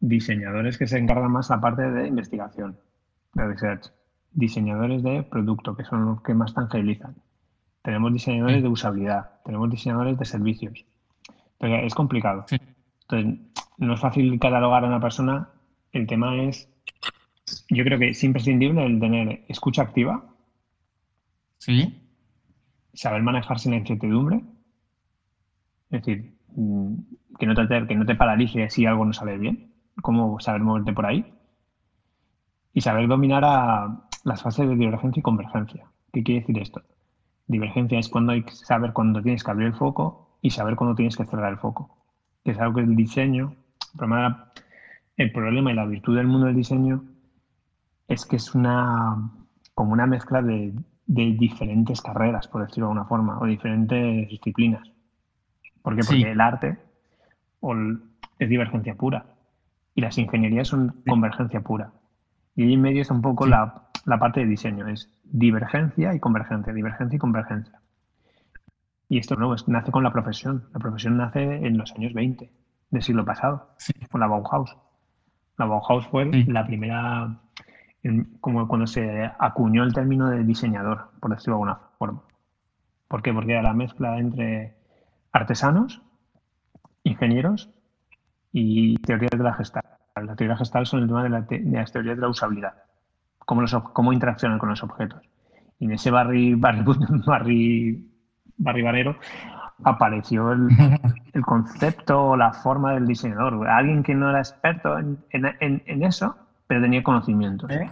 [0.00, 2.78] diseñadores que se encargan más la parte de investigación,
[3.34, 3.92] de research
[4.32, 7.16] diseñadores de producto, que son los que más tangibilizan.
[7.82, 10.84] Tenemos diseñadores de usabilidad, tenemos diseñadores de servicios.
[11.58, 12.44] Pero es complicado.
[12.50, 13.40] Entonces,
[13.78, 15.48] no es fácil catalogar a una persona.
[15.92, 16.68] El tema es,
[17.70, 20.24] yo creo que es imprescindible el tener escucha activa.
[21.58, 22.02] Sí.
[22.92, 24.42] Saber manejarse la incertidumbre.
[25.90, 26.94] Es decir, mm,
[27.38, 29.72] que no te, que no te paralice si algo no sale bien.
[30.02, 31.32] Cómo saber moverte por ahí.
[32.72, 35.86] Y saber dominar a, las fases de divergencia y convergencia.
[36.12, 36.82] ¿Qué quiere decir esto?
[37.46, 40.94] Divergencia es cuando hay que saber cuándo tienes que abrir el foco y saber cuándo
[40.94, 41.96] tienes que cerrar el foco.
[42.44, 43.54] Que es algo que el diseño,
[45.16, 47.04] el problema y la virtud del mundo del diseño
[48.06, 49.30] es que es una
[49.74, 50.74] como una mezcla de,
[51.06, 54.90] diferentes carreras, por decirlo de alguna forma, o diferentes disciplinas.
[55.82, 56.02] ¿Por qué?
[56.04, 56.78] Porque el arte
[58.38, 59.24] es divergencia pura
[59.94, 61.92] y las ingenierías son convergencia pura.
[62.56, 66.18] Y ahí en medio está un poco la, la parte de diseño, es divergencia y
[66.18, 67.80] convergencia, divergencia y convergencia.
[69.06, 70.68] Y esto no, nace con la profesión.
[70.72, 72.50] La profesión nace en los años 20
[72.90, 73.74] del siglo pasado,
[74.10, 74.76] con la Bauhaus.
[75.58, 77.38] La Bauhaus fue la primera,
[78.40, 82.22] como cuando se acuñó el término de diseñador, por decirlo de alguna forma.
[83.08, 83.34] ¿Por qué?
[83.34, 84.74] Porque era la mezcla entre
[85.32, 86.00] artesanos,
[87.04, 87.70] ingenieros
[88.52, 89.84] y teorías de la gestal.
[90.16, 92.87] La teoría gestal son el tema de, las teorías de la usabilidad
[93.48, 95.22] cómo, los, cómo interaccionan con los objetos.
[95.78, 96.84] Y en ese barri, barri,
[98.58, 99.16] barri,
[99.84, 100.68] apareció el,
[101.32, 103.66] el, concepto o la forma del diseñador.
[103.66, 107.66] Alguien que no era experto en, en, eso, pero tenía conocimiento.
[107.70, 107.90] ¿Eh?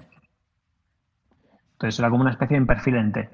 [1.72, 3.30] Entonces era como una especie de perfil en T.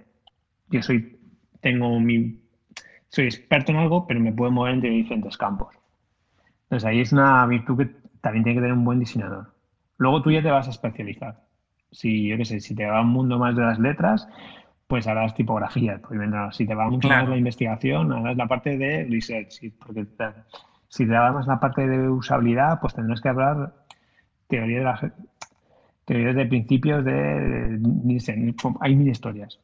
[0.71, 1.19] Yo soy,
[1.61, 2.41] tengo mi,
[3.09, 5.75] soy experto en algo, pero me puedo mover entre diferentes campos.
[6.65, 7.87] Entonces ahí es una virtud que
[8.21, 9.53] también tiene que tener un buen diseñador.
[9.97, 11.52] Luego tú ya te vas a especializar
[11.93, 14.27] si yo qué sé, si te va un mundo más de las letras,
[14.89, 15.99] pues harás tipografía.
[15.99, 16.19] Pues
[16.57, 19.73] si te va mucho más la investigación, harás la parte de research.
[19.79, 20.07] Porque
[20.89, 23.75] si te va más la parte de usabilidad, pues tendrás que hablar
[24.49, 25.13] teoría de la,
[26.05, 27.81] teorías de principios de,
[28.81, 29.59] hay mil historias.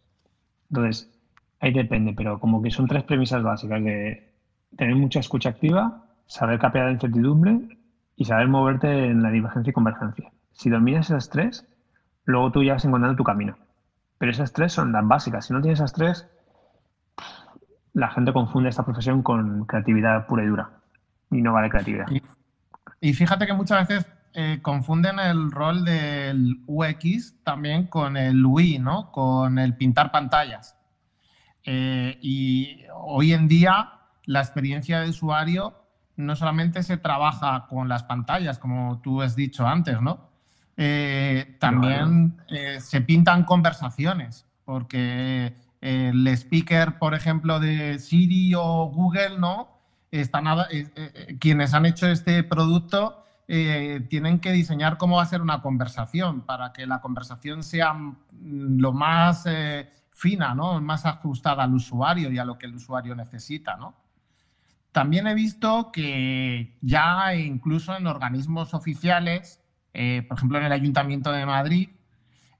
[0.70, 1.10] Entonces,
[1.60, 4.32] ahí depende, pero como que son tres premisas básicas de
[4.76, 7.58] tener mucha escucha activa, saber capear la incertidumbre
[8.16, 10.30] y saber moverte en la divergencia y convergencia.
[10.52, 11.66] Si dominas esas tres,
[12.28, 13.56] luego tú ya vas encontrando tu camino.
[14.18, 15.46] Pero esas tres son las básicas.
[15.46, 16.28] Si no tienes esas tres,
[17.94, 20.70] la gente confunde esta profesión con creatividad pura y dura.
[21.30, 22.06] Y no vale creatividad.
[23.00, 28.78] Y, fíjate que muchas veces eh, confunden el rol del UX también con el UI,
[28.78, 29.10] ¿no?
[29.10, 30.76] Con el pintar pantallas.
[31.64, 33.92] Eh, y hoy en día
[34.26, 35.82] la experiencia de usuario
[36.16, 40.27] no solamente se trabaja con las pantallas, como tú has dicho antes, ¿no?
[40.80, 49.40] Eh, también eh, se pintan conversaciones, porque el speaker, por ejemplo, de Siri o Google,
[49.40, 49.76] ¿no?
[50.12, 55.62] Están, eh, quienes han hecho este producto tienen que diseñar cómo va a ser una
[55.62, 59.46] conversación para que la conversación sea mm, lo más
[60.12, 60.80] fina, ¿no?
[60.80, 63.96] Más ajustada al usuario y a lo que el usuario necesita, ¿no?
[64.92, 69.60] También he visto que ya incluso en organismos oficiales
[69.94, 71.90] eh, por ejemplo, en el Ayuntamiento de Madrid,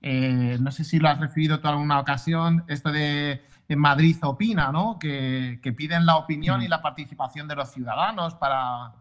[0.01, 3.43] eh, no sé si lo has recibido tú en alguna ocasión, esto de,
[3.77, 4.99] Madrid opina, ¿no?
[4.99, 6.71] Que, piden la opinión y mm.
[6.71, 8.95] la participación de los ciudadanos para,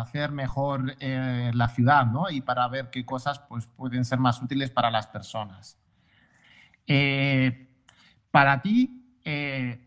[0.00, 2.28] hacer mejor eh, la ciudad, ¿no?
[2.28, 5.78] Y para ver qué cosas pues, pueden ser más útiles para las personas.
[8.30, 9.20] para ti,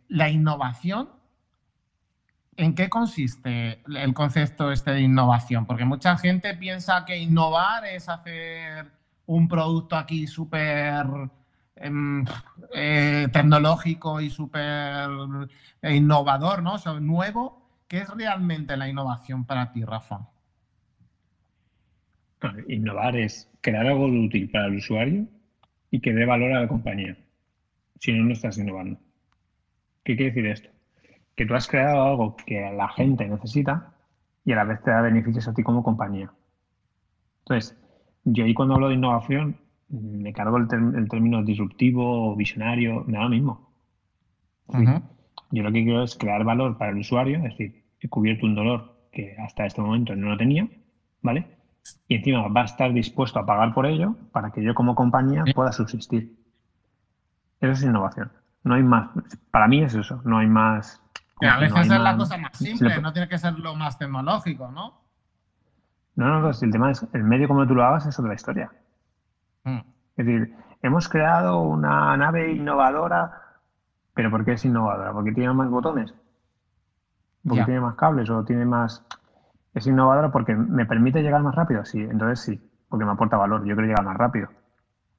[0.08, 1.10] la innovación
[2.58, 5.66] ¿En qué consiste el concepto este de innovación?
[5.66, 8.86] Porque mucha gente piensa que innovar es hacer
[9.26, 11.06] un producto aquí súper
[11.76, 12.24] em,
[12.74, 15.10] eh, tecnológico y súper
[15.84, 16.76] innovador, ¿no?
[16.76, 17.66] O nuevo.
[17.88, 20.30] ¿Qué es realmente la innovación para ti, Rafa?
[22.68, 25.28] Innovar es crear algo útil para el usuario
[25.92, 27.18] y que dé valor a la compañía.
[28.00, 28.98] Si no, no estás innovando.
[30.04, 30.75] ¿Qué quiere decir esto?
[31.36, 33.94] Que tú has creado algo que la gente necesita
[34.44, 36.32] y a la vez te da beneficios a ti como compañía.
[37.40, 37.78] Entonces,
[38.24, 39.58] yo ahí cuando hablo de innovación,
[39.90, 43.70] me cargo el, término disruptivo o visionario, me da lo mismo.
[45.52, 48.56] Yo lo que quiero es crear valor para el usuario, es decir, he cubierto un
[48.56, 50.68] dolor que hasta este momento no lo tenía,
[51.22, 51.48] ¿vale?
[52.08, 55.44] Y encima va a estar dispuesto a pagar por ello para que yo como compañía
[55.54, 56.36] pueda subsistir.
[57.62, 58.32] Eso es innovación.
[58.64, 59.10] No hay más.
[59.52, 61.02] Para mí es eso, no hay más.
[61.42, 65.02] A veces es la cosa más simple, no tiene que ser lo más tecnológico, ¿no?
[66.16, 68.34] No, no, no, si el tema es el medio como tú lo hagas es otra
[68.34, 68.72] historia.
[69.66, 69.80] Mm.
[70.16, 73.42] Es decir, hemos creado una nave innovadora,
[74.14, 75.12] pero ¿por qué es innovadora?
[75.12, 76.14] ¿Porque tiene más botones?
[77.46, 79.06] ¿Porque tiene más cables o tiene más...
[79.74, 83.66] Es innovadora porque me permite llegar más rápido, sí, entonces sí, porque me aporta valor,
[83.66, 84.48] yo quiero llegar más rápido.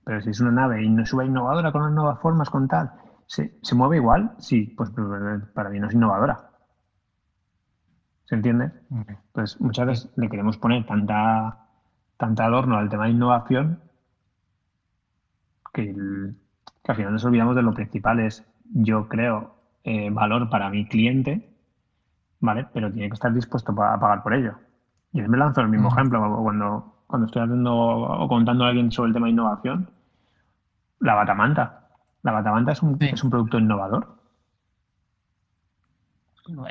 [0.03, 2.91] Pero si es una nave y no sube innovadora con unas nuevas formas, con tal,
[3.27, 4.35] ¿se, ¿se mueve igual?
[4.39, 4.91] Sí, pues
[5.55, 6.51] para mí no es innovadora.
[8.25, 8.73] ¿Se entiende?
[9.33, 11.69] Pues muchas veces le queremos poner tanta,
[12.17, 13.81] tanta adorno al tema de innovación
[15.73, 15.95] que,
[16.89, 21.55] al final nos olvidamos de lo principal es, yo creo, eh, valor para mi cliente,
[22.41, 22.67] ¿vale?
[22.73, 24.55] Pero tiene que estar dispuesto a pagar por ello.
[25.13, 29.09] Y me lanzo el mismo ejemplo cuando, cuando estoy haciendo o contando a alguien sobre
[29.09, 29.91] el tema de innovación.
[31.01, 31.86] La batamanta.
[32.27, 34.17] La batamanta es un, es un producto innovador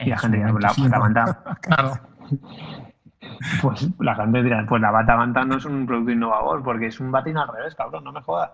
[0.02, 1.44] y la gente dirá, pues la bata manta.
[1.62, 1.94] claro.
[3.62, 7.00] Pues la gente dirá, pues la bata manta no es un producto innovador, porque es
[7.00, 8.52] un batín al revés, cabrón, no me jodas.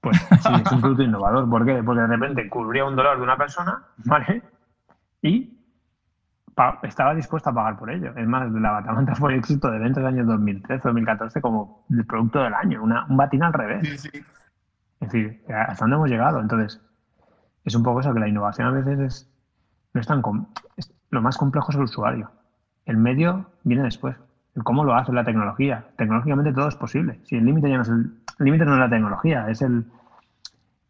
[0.00, 1.48] Pues sí, es un producto innovador.
[1.48, 1.82] ¿Por qué?
[1.84, 4.42] Porque de repente cubría un dolor de una persona, ¿vale?
[5.22, 5.56] Y
[6.82, 8.12] estaba dispuesta a pagar por ello.
[8.16, 12.40] Es más, la batamanta fue el éxito de ventas del año 2013-2014 como el producto
[12.40, 13.88] del año, una, un batín al revés.
[13.88, 14.24] Sí, sí.
[15.00, 16.40] Es decir, hasta dónde hemos llegado.
[16.40, 16.80] Entonces,
[17.64, 19.30] es un poco eso, que la innovación a veces es
[19.94, 20.22] no es tan
[21.10, 22.30] lo más complejo es el usuario.
[22.84, 24.16] El medio viene después.
[24.54, 25.86] El cómo lo hace la tecnología.
[25.96, 27.20] Tecnológicamente todo es posible.
[27.24, 29.86] Si el límite ya no es el, límite no es la tecnología, es el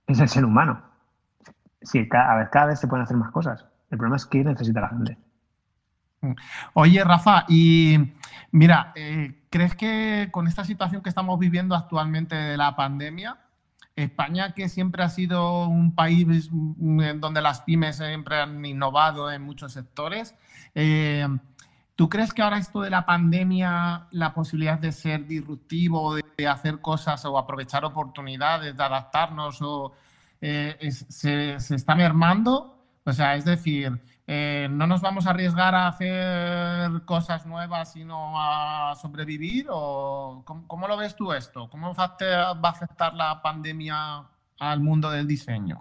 [0.06, 0.82] es el ser humano.
[1.82, 3.64] Si cada, vez, cada vez se pueden hacer más cosas.
[3.90, 5.18] El problema es qué necesita la gente.
[6.74, 8.14] Oye, Rafa, y
[8.50, 13.36] mira, eh, ¿crees que con esta situación que estamos viviendo actualmente de la pandemia,
[14.02, 19.42] España, que siempre ha sido un país en donde las pymes siempre han innovado en
[19.42, 20.34] muchos sectores,
[20.74, 21.26] eh,
[21.96, 26.80] ¿tú crees que ahora esto de la pandemia, la posibilidad de ser disruptivo, de hacer
[26.80, 29.92] cosas o aprovechar oportunidades, de adaptarnos, o,
[30.40, 32.78] eh, se, se está mermando?
[33.04, 38.34] O sea, es decir, eh, no nos vamos a arriesgar a hacer cosas nuevas, sino
[38.38, 39.68] a sobrevivir?
[39.70, 41.70] ¿O cómo, lo ves tú esto?
[41.70, 44.24] ¿Cómo va a afectar la pandemia
[44.58, 45.80] al mundo del diseño?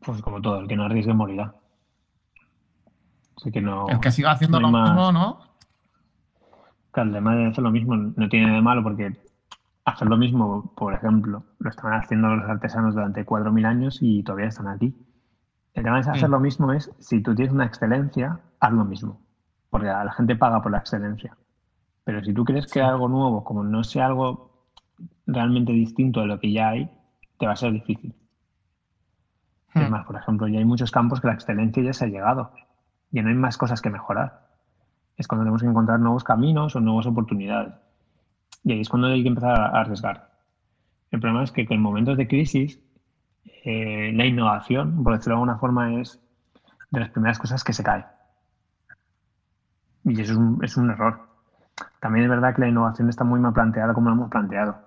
[0.00, 1.52] Pues como todo, el que no arriesgue morirá.
[3.52, 5.40] que no, el que siga haciendo lo mismo, ¿no?
[6.92, 9.20] Claro, el de hacer lo mismo no tiene de malo porque
[9.84, 14.46] hacer lo mismo, por ejemplo, lo están haciendo los artesanos durante 4.000 años y todavía
[14.46, 14.94] están aquí.
[15.74, 19.20] El tema de hacer lo mismo es, si tú tienes una excelencia, haz lo mismo,
[19.70, 21.36] porque la gente paga por la excelencia.
[22.04, 24.66] Pero si tú quieres crear algo nuevo, como no sea algo
[25.26, 26.90] realmente distinto de lo que ya hay,
[27.38, 28.14] te va a ser difícil.
[29.72, 32.50] Además, por ejemplo, ya hay muchos campos que la excelencia ya se ha llegado.
[33.12, 34.48] Ya no hay más cosas que mejorar.
[35.16, 37.74] Es cuando tenemos que encontrar nuevos caminos o nuevas oportunidades.
[38.64, 40.30] Y ahí es cuando hay que empezar a arriesgar.
[41.10, 42.80] El problema es que en momentos de crisis
[43.44, 46.20] eh, la innovación, por decirlo de alguna forma, es
[46.90, 48.04] de las primeras cosas que se cae.
[50.04, 51.28] Y eso es un, error.
[52.00, 54.78] También es verdad que la innovación está muy mal planteada como lo hemos planteado.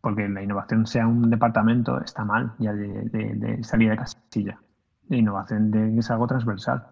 [0.00, 4.58] Porque la innovación sea un departamento está mal ya de, de, salir de casilla.
[5.08, 6.86] La innovación es algo transversal.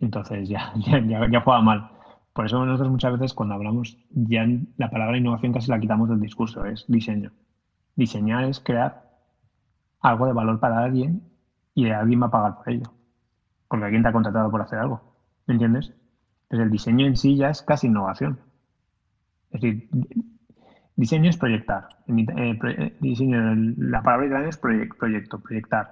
[0.00, 1.90] Entonces ya, ya, ya, juega mal.
[2.32, 6.20] Por eso nosotros muchas veces cuando hablamos, ya la palabra innovación casi la quitamos del
[6.20, 7.30] discurso, es diseño.
[7.96, 9.03] Diseñar es crear
[10.04, 11.22] algo de valor para alguien
[11.74, 12.92] y alguien va a pagar por ello.
[13.68, 15.02] Porque alguien te ha contratado por hacer algo.
[15.46, 15.92] ¿Me entiendes?
[16.44, 18.38] Entonces el diseño en sí ya es casi innovación.
[19.50, 19.88] Es decir,
[20.94, 21.88] diseño es proyectar.
[22.06, 25.88] Eh, eh, diseño, la palabra grande es proyecto, proyectar.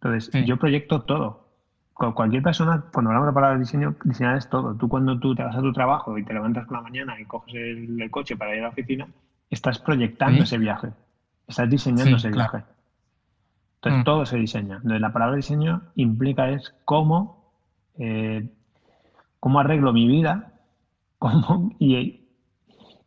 [0.00, 1.42] Entonces, yo proyecto todo.
[1.94, 4.74] Cualquier persona, cuando hablamos de la palabra diseño, diseñar es todo.
[4.76, 7.24] Tú cuando tú te vas a tu trabajo y te levantas por la mañana y
[7.24, 9.06] coges el, coche para ir a la oficina,
[9.50, 10.88] estás proyectando ese viaje.
[11.46, 12.50] Estás diseñando Sí, ese claro.
[12.52, 12.72] viaje.
[13.82, 14.04] Entonces, Mm.
[14.04, 14.76] todo se diseña.
[14.76, 17.50] Entonces, la palabra diseño implica es cómo,
[17.98, 18.48] eh,
[19.40, 20.52] cómo arreglo mi vida
[21.18, 22.20] cómo, y,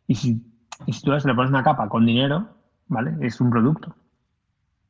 [0.06, 0.42] y, si,
[0.86, 2.48] y si tú le pones una capa con dinero,
[2.88, 3.16] ¿vale?
[3.20, 3.94] Es un producto.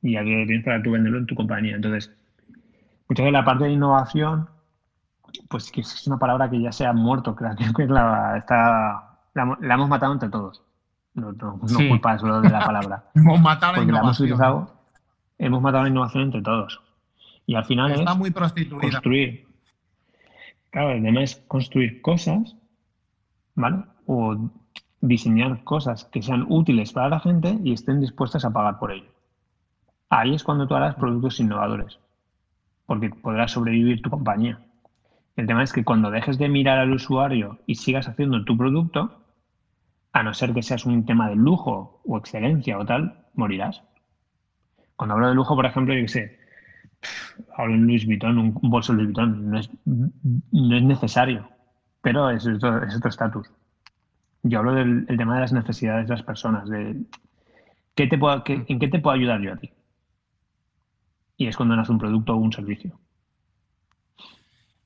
[0.03, 1.77] Y aquí lo tienes para tú venderlo en tu compañía.
[1.77, 2.11] Entonces,
[3.09, 4.49] muchas veces la parte de innovación,
[5.49, 9.57] pues que es una palabra que ya se ha muerto, creo que la, está, la,
[9.61, 10.63] la hemos matado entre todos.
[11.15, 11.89] No, no, no Sí.
[11.89, 13.05] culpa solo de la palabra.
[13.15, 14.27] Hemos matado la porque la hemos innovación.
[14.27, 14.76] utilizado,
[15.39, 16.81] hemos matado la innovación entre todos.
[17.47, 18.81] Y al final Está es muy prostituida.
[18.81, 19.47] construir.
[20.71, 22.57] Claro, el tema es construir cosas,
[23.55, 23.85] ¿vale?
[24.07, 24.51] O
[25.01, 29.11] diseñar cosas que sean útiles para la gente y estén dispuestas a pagar por ello.
[30.09, 31.99] Ahí es cuando tú harás productos innovadores,
[32.87, 34.61] porque podrás sobrevivir tu compañía.
[35.37, 39.23] El tema es que cuando dejes de mirar al usuario y sigas haciendo tu producto,
[40.13, 43.83] a no ser que seas un tema de lujo o excelencia o tal, morirás.
[44.97, 46.39] Cuando hablo de lujo, por ejemplo, yo qué sé,
[47.57, 51.49] hablo de un Louis Vuitton, un, bolso Louis Vuitton, no es, necesario,
[52.01, 53.51] pero es otro es otro estatus.
[54.43, 57.03] Yo hablo del el tema de las necesidades de las personas, de
[57.95, 59.73] ¿qué te puedo, en qué te puedo ayudar yo a ti.
[61.37, 62.99] Y es cuando nace un producto o un servicio.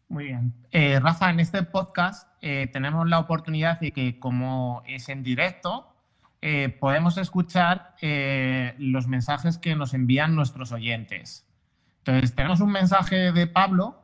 [0.08, 0.52] Muy bien.
[0.72, 5.89] Eh, Rafa, en este podcast eh, tenemos la oportunidad de que, como es en directo,
[6.42, 11.46] eh, podemos escuchar eh, los mensajes que nos envían nuestros oyentes.
[11.98, 14.00] Entonces, tenemos un mensaje de Pablo.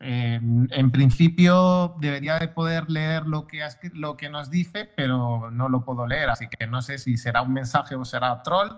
[0.00, 5.68] Eh, en principio debería de poder leer lo que, lo que nos dice, pero no
[5.68, 8.68] lo puedo leer, así que no sé si será un mensaje o será troll,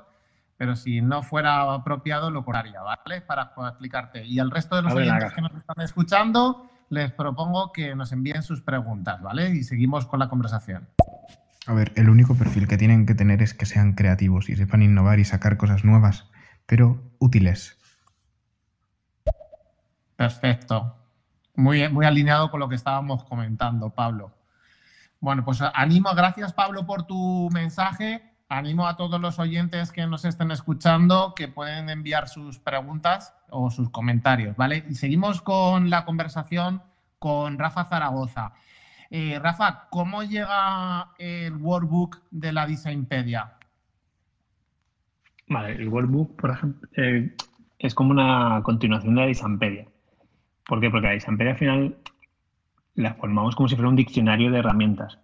[0.56, 3.20] pero si no fuera apropiado lo cortaría, ¿vale?
[3.22, 4.24] Para, explicarte.
[4.24, 8.42] Y al resto de los oyentes que nos están escuchando, les propongo que nos envíen
[8.42, 9.50] sus preguntas, ¿vale?
[9.50, 10.88] Y seguimos con la conversación.
[11.66, 14.82] A ver, el único perfil que tienen que tener es que sean creativos y sepan
[14.82, 16.30] innovar y sacar cosas nuevas,
[16.64, 17.76] pero útiles.
[20.14, 20.96] Perfecto.
[21.56, 24.32] Muy, muy alineado con lo que estábamos comentando, Pablo.
[25.20, 28.22] Bueno, pues animo, gracias Pablo por tu mensaje.
[28.48, 33.70] Animo a todos los oyentes que nos estén escuchando que pueden enviar sus preguntas o
[33.70, 34.84] sus comentarios, ¿vale?
[34.88, 36.82] Y seguimos con la conversación
[37.18, 38.52] con Rafa Zaragoza.
[39.10, 43.52] Eh, Rafa, ¿cómo llega el workbook de la Designpedia?
[45.48, 47.34] Vale, el workbook, por ejemplo, eh,
[47.78, 49.86] es como una continuación de la Disampedia.
[50.66, 50.90] ¿Por qué?
[50.90, 51.96] Porque la Disampedia al final
[52.94, 55.18] la formamos como si fuera un diccionario de herramientas.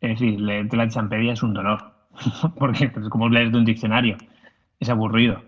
[0.00, 1.94] Es decir, leerte la Disampedia es un dolor.
[2.58, 4.18] Porque es como leer de un diccionario.
[4.78, 5.42] Es aburrido.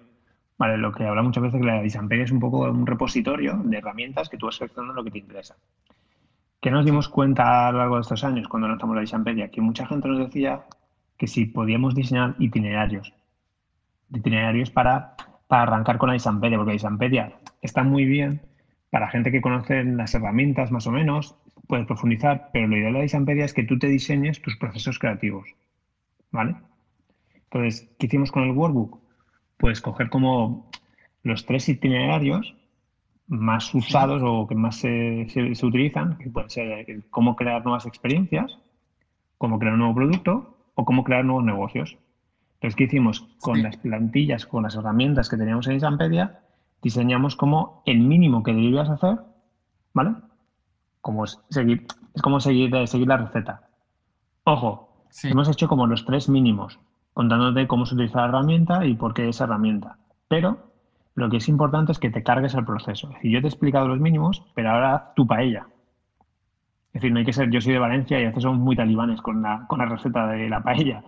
[0.56, 3.76] Vale, lo que habla muchas veces que la Disampedia es un poco un repositorio de
[3.76, 5.56] herramientas que tú vas seleccionando lo que te interesa.
[6.66, 9.52] ¿Qué nos dimos cuenta a lo largo de estos años cuando lanzamos la Disampedia?
[9.52, 10.64] Que mucha gente nos decía
[11.16, 13.14] que si podíamos diseñar itinerarios
[14.12, 15.14] itinerarios para,
[15.46, 18.40] para arrancar con la Isampedia, porque la Isampedia está muy bien
[18.90, 21.36] para gente que conoce las herramientas más o menos,
[21.68, 24.98] puedes profundizar, pero lo ideal de la Isampedia es que tú te diseñes tus procesos
[24.98, 25.48] creativos,
[26.32, 26.56] ¿vale?
[27.44, 28.98] Entonces, ¿qué hicimos con el workbook?
[29.56, 30.68] Pues coger como
[31.22, 32.56] los tres itinerarios
[33.28, 37.64] más usados o que más se, se- se utilizan, que pueden ser el cómo crear
[37.64, 38.58] nuevas experiencias,
[39.38, 41.96] cómo crear un nuevo producto o cómo crear nuevos negocios.
[42.54, 43.26] Entonces, ¿qué hicimos?
[43.40, 43.62] Con Sí.
[43.62, 46.40] las plantillas, con las herramientas que teníamos en Isampedia,
[46.82, 49.18] diseñamos como el mínimo que deberías hacer,
[49.92, 50.14] ¿vale?
[51.00, 53.62] Como es seguir, es como seguir, eh, seguir la receta.
[54.44, 55.28] Ojo, Sí.
[55.28, 56.78] hemos hecho como los tres mínimos,
[57.12, 59.96] contándote cómo se utiliza la herramienta y por qué esa herramienta.
[60.28, 60.58] Pero
[61.16, 63.08] lo que es importante es que te cargues el proceso.
[63.08, 65.66] Es decir, yo te he explicado los mínimos, pero ahora haz tu paella.
[66.88, 68.76] Es decir, no hay que ser, yo soy de Valencia y a veces somos muy
[68.76, 71.02] talibanes con la, con la receta de la paella.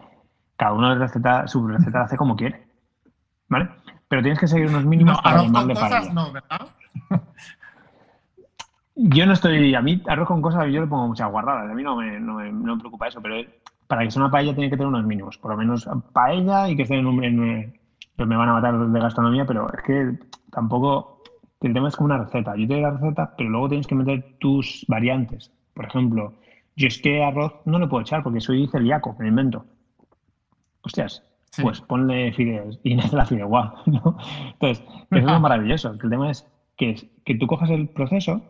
[0.56, 2.66] Cada uno de receta, su receta hace como quiere.
[3.48, 3.68] ¿Vale?
[4.08, 6.60] Pero tienes que seguir unos mínimos No, para arroz con cosas no, ¿verdad?
[9.00, 11.82] Yo no estoy, a mí arroz con cosas yo le pongo muchas guardadas, a mí
[11.84, 13.36] no me, no me- no me preocupa eso, pero
[13.86, 16.76] para que sea una paella tiene que tener unos mínimos, por lo menos paella y
[16.76, 17.22] que esté en un...
[17.22, 17.78] en
[18.26, 20.12] me van a matar de gastronomía, pero es que
[20.50, 21.22] tampoco,
[21.60, 23.94] el tema es como una receta, yo te doy la receta, pero luego tienes que
[23.94, 25.52] meter tus variantes.
[25.74, 26.34] Por ejemplo,
[26.76, 29.66] yo es que arroz no le puedo echar porque soy celíaco, me lo invento.
[30.82, 31.62] Hostias, Sí.
[31.62, 34.16] pues ponle fideos y nace la fideuá, ¿no?
[34.52, 36.46] Entonces, eso es lo maravilloso, el tema es
[36.76, 36.94] que,
[37.24, 38.44] que tú cojas el proceso,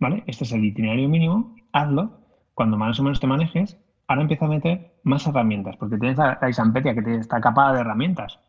[0.00, 0.24] ¿vale?
[0.26, 2.12] Este es el itinerario mínimo, hazlo,
[2.54, 3.78] cuando más o menos te manejes,
[4.08, 7.72] ahora empieza a meter más herramientas, porque tienes la, la Isampedia que te- está capada
[7.74, 8.40] de herramientas,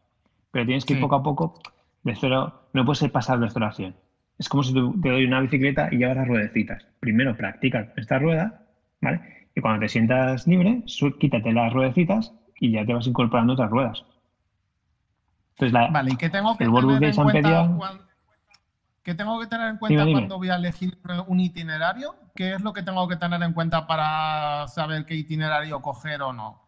[0.56, 1.02] pero tienes que ir Sí.
[1.02, 1.60] poco a poco
[2.04, 3.94] de cero, no puedes pasar de cero a 100.
[4.40, 6.86] Es como si te doy una bicicleta y llevas las ruedecitas.
[7.02, 8.62] Primero practica esta rueda,
[9.02, 9.50] ¿vale?
[9.54, 10.82] Y cuando te sientas libre,
[11.20, 14.06] quítate las ruedecitas y ya te vas incorporando otras ruedas.
[15.56, 18.06] Entonces, la, vale, ¿y qué tengo que tener en cuenta cuando,
[19.04, 20.98] ¿qué tengo que tener en cuenta cuando voy a elegir
[21.28, 22.16] un itinerario?
[22.34, 26.32] ¿Qué es lo que tengo que tener en cuenta para saber qué itinerario coger o
[26.32, 26.62] no?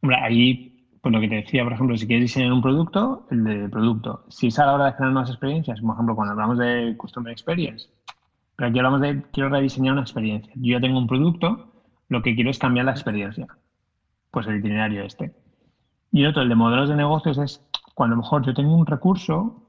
[0.00, 0.73] Hombre, ahí,
[1.04, 4.24] pues lo que te decía, por ejemplo, si quieres diseñar un producto, el de producto.
[4.30, 7.30] Si es a la hora de generar nuevas experiencias, por ejemplo, cuando hablamos de Customer
[7.30, 7.90] Experience,
[8.56, 10.50] pero aquí hablamos de quiero rediseñar una experiencia.
[10.56, 11.74] Yo ya tengo un producto,
[12.08, 13.46] lo que quiero es cambiar la experiencia.
[14.30, 15.34] Pues el itinerario este.
[16.10, 18.86] Y otro, el de modelos de negocios, es cuando a lo mejor yo tengo un
[18.86, 19.62] recurso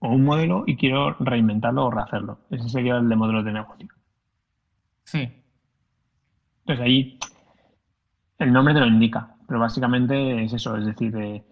[0.00, 2.40] o un modelo y quiero reinventarlo o rehacerlo.
[2.50, 3.88] Ese sería el de modelos de negocio.
[5.04, 5.32] Sí.
[6.66, 7.18] Entonces ahí
[8.38, 11.44] el nombre te lo indica, pero básicamente es eso, es decir,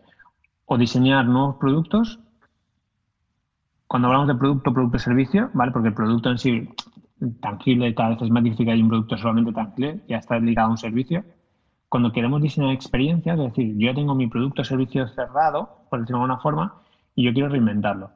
[0.64, 2.18] o diseñar nuevos productos.
[3.86, 5.70] Cuando hablamos de producto, producto, servicio, ¿vale?
[5.70, 6.70] Porque el producto en sí,
[7.42, 10.68] tangible, cada vez es más difícil que haya un producto solamente tangible, ya está ligado
[10.68, 11.22] a un servicio
[11.90, 16.20] cuando queremos diseñar experiencias, es decir, yo tengo mi producto o servicio cerrado, por decirlo
[16.20, 16.74] de alguna forma,
[17.14, 18.12] y yo quiero reinventarlo.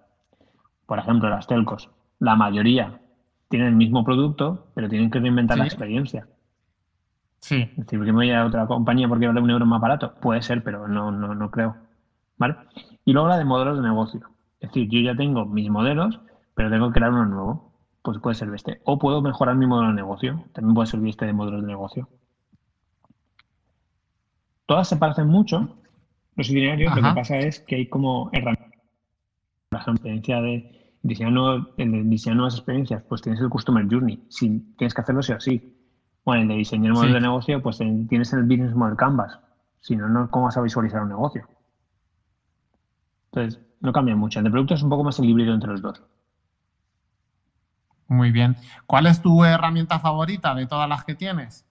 [0.87, 3.03] Por ejemplo, las telcos, la mayoría
[3.51, 6.27] tienen el mismo producto, pero tienen que reinventar la experiencia.
[7.45, 7.57] Sí.
[7.57, 10.15] Es decir, porque me voy a otra compañía porque vale un euro más barato.
[10.15, 11.77] Puede ser, pero no, no, no creo.
[12.39, 12.57] ¿Vale?
[13.05, 14.23] Y luego la de modelos de negocio.
[14.61, 16.19] Es decir, yo ya tengo mis modelos,
[16.55, 17.73] pero tengo que crear uno nuevo.
[18.01, 18.81] Pues puede ser este.
[18.85, 20.43] O puedo mejorar mi modelo de negocio.
[20.55, 22.09] También puede ser este de modelos de negocio.
[24.65, 25.77] Todas se parecen mucho,
[26.37, 28.81] los itinerarios, lo que pasa es que hay como herramientas.
[29.71, 34.25] La experiencia de diseñar, en diseñar nuevas experiencias, pues tienes el Customer Journey.
[34.31, 35.84] Si tienes que hacerlo sí o sí.
[36.25, 39.39] Bueno, el de diseñar modelo de negocio, pues tienes el Business Model Canvas.
[39.81, 41.47] Si no, no, ¿cómo vas a visualizar un negocio?
[43.33, 44.39] Entonces, no cambia mucho.
[44.39, 46.03] El de producto es un poco más híbrido entre los dos.
[48.09, 48.57] Muy bien.
[48.87, 51.67] ¿Cuál es tu herramienta favorita de todas las que tienes?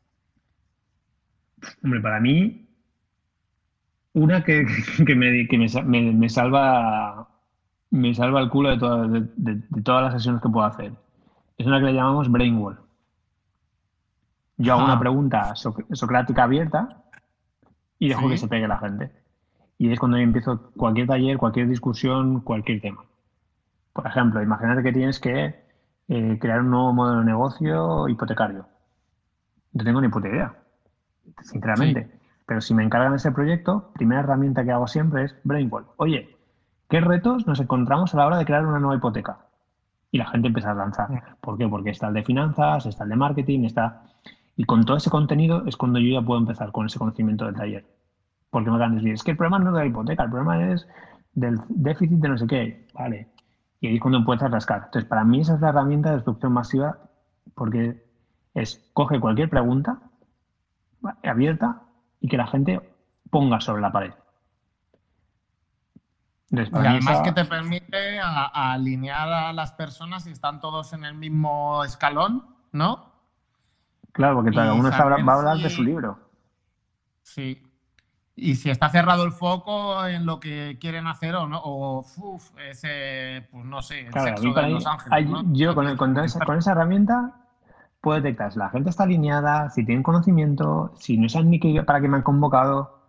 [1.83, 2.67] Hombre, para mí,
[4.13, 4.65] una que,
[5.95, 7.27] me, salva
[7.89, 10.93] me salva el culo de, de, todas las sesiones que puedo hacer.
[11.57, 12.82] Es una que le llamamos Brainwall.
[14.63, 17.03] Yo hago una pregunta socrática abierta
[17.99, 19.11] y dejo que se pegue la gente.
[19.77, 23.03] Y es cuando yo empiezo cualquier taller, cualquier discusión, cualquier tema.
[23.91, 25.63] Por ejemplo, imagínate que tienes que
[26.07, 28.65] eh, crear un nuevo modelo de negocio hipotecario.
[29.73, 30.53] No tengo ni puta idea,
[31.41, 32.09] sinceramente.
[32.45, 35.85] Pero si me encargan ese proyecto, primera herramienta que hago siempre es Brainwall.
[35.97, 36.37] Oye,
[36.89, 39.37] ¿qué retos nos encontramos a la hora de crear una nueva hipoteca?
[40.11, 41.37] Y la gente empieza a lanzar.
[41.41, 41.67] ¿Por qué?
[41.67, 44.03] Porque está el de finanzas, está el de marketing, está...
[44.55, 47.55] Y con todo ese contenido es cuando yo ya puedo empezar con ese conocimiento del
[47.55, 47.85] taller.
[48.49, 50.29] Porque me van a decir, es que el problema no es de la hipoteca, el
[50.29, 50.87] problema es
[51.33, 52.87] del déficit de no sé qué.
[52.93, 53.29] Vale.
[53.79, 54.81] Y ahí es cuando empiezas a rascar.
[54.85, 56.97] Entonces, para mí esa es la herramienta de destrucción masiva
[57.55, 58.03] porque
[58.53, 59.99] es, coge cualquier pregunta
[61.23, 61.81] abierta
[62.21, 62.79] y que la gente
[63.29, 64.13] ponga sobre la pared.
[66.51, 71.83] y además que te permite alinear a las personas y están todos en el mismo
[71.83, 73.12] escalón, ¿no?
[74.13, 76.19] Claro, porque cada uno va a hablar de su libro.
[77.23, 77.61] Sí.
[78.35, 82.03] Y si está cerrado el foco en lo que quieren hacer o no, o
[82.69, 85.29] ese, pues no sé, el sexo de Los Ángeles.
[85.51, 87.35] Yo con, con, esa, herramienta
[88.01, 92.01] puedo detectar si la gente está alineada, si tienen conocimiento, si no saben ni para
[92.01, 93.03] qué me han convocado.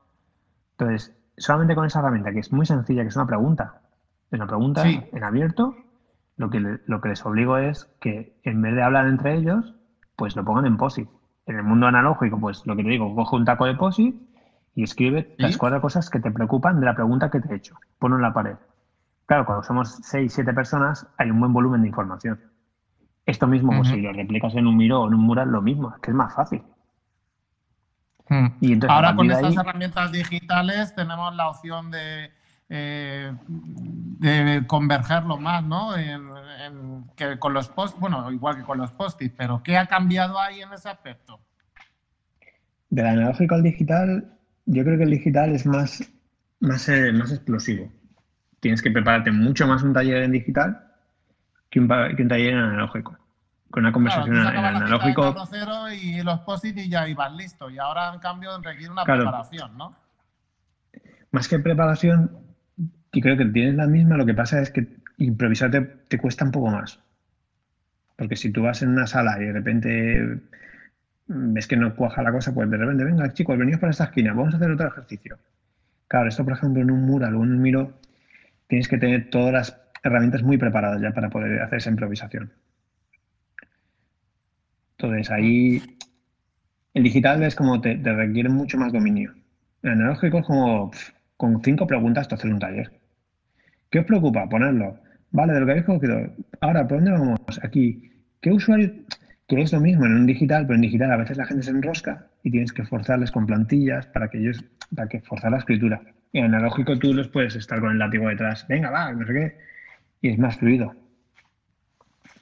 [0.72, 3.80] Entonces, solamente con esa herramienta, que es muy sencilla, que es una pregunta,
[4.30, 5.74] es una pregunta en abierto,
[6.36, 9.74] lo que, lo que les obligo es que en vez de hablar entre ellos,
[10.16, 11.08] pues lo pongan en POSIT.
[11.46, 14.14] En el mundo analógico, pues lo que te digo, coge un taco de POSIT
[14.74, 17.76] y escribe las cuatro cosas que te preocupan de la pregunta que te he hecho.
[17.98, 18.56] Ponlo en la pared.
[19.26, 22.40] Claro, cuando somos seis, siete personas, hay un buen volumen de información.
[23.26, 25.94] Esto mismo, pues si lo replicas en un miro o en un mural, lo mismo,
[25.94, 26.62] es que es más fácil.
[28.28, 28.48] Hmm.
[28.60, 32.30] Y Ahora con estas herramientas digitales tenemos la opción de,
[32.76, 35.92] eh, de convergerlo más, ¿no?
[37.14, 40.60] que con los post, bueno, igual que con los post-it, pero ¿qué ha cambiado ahí
[40.60, 41.38] en ese aspecto?
[42.90, 46.02] Del analógico al digital, yo creo que el digital es más,
[46.58, 47.92] más, eh, más explosivo.
[48.58, 50.84] Tienes que prepararte mucho más un taller en digital
[51.70, 53.16] que un, taller en analógico.
[53.70, 55.34] Con una conversación en analógico.
[55.92, 57.70] y los post y ya iban listo.
[57.70, 59.94] Y ahora, en cambio, requiere una preparación, ¿no?
[61.32, 62.43] Más que preparación,
[63.14, 64.86] y creo que tienes la misma, lo que pasa es que
[65.18, 65.70] improvisar
[66.08, 67.00] te, cuesta un poco más.
[68.16, 70.40] Porque si tú vas en una sala y de repente
[71.26, 74.32] ves que no cuaja la cosa, pues de repente, venga, chicos, venimos para esta esquina,
[74.32, 75.38] vamos a hacer otro ejercicio.
[76.08, 78.00] Claro, esto, por ejemplo, en un mural o en un miro,
[78.68, 82.52] tienes que tener todas las herramientas muy preparadas ya para poder hacer esa improvisación.
[84.98, 85.82] Entonces ahí
[86.94, 89.34] el digital es como te, requiere mucho más dominio.
[89.82, 90.90] El analógico es como
[91.36, 92.92] con cinco preguntas te hacer un taller.
[93.94, 94.48] ¿Qué os preocupa?
[94.48, 94.98] Ponerlo.
[95.30, 96.18] Vale, de lo que habéis cogido.
[96.60, 97.38] Ahora, ¿por dónde vamos?
[97.62, 98.10] Aquí.
[98.42, 98.92] ¿Qué usuario?
[99.46, 101.70] Que es lo mismo en un digital, pero en digital a veces la gente se
[101.70, 104.64] enrosca y tienes que forzarles con plantillas para que ellos,
[104.96, 106.02] para que forzar la escritura.
[106.32, 108.66] Y en analógico tú los puedes estar con el látigo detrás.
[108.66, 109.58] Venga, va, no sé qué.
[110.22, 110.92] Y es más fluido.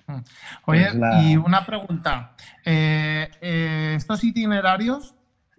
[0.06, 0.20] Mm.
[0.64, 0.88] Oye,
[1.20, 2.34] y una pregunta.
[2.64, 5.14] Eh, eh, estos itinerarios,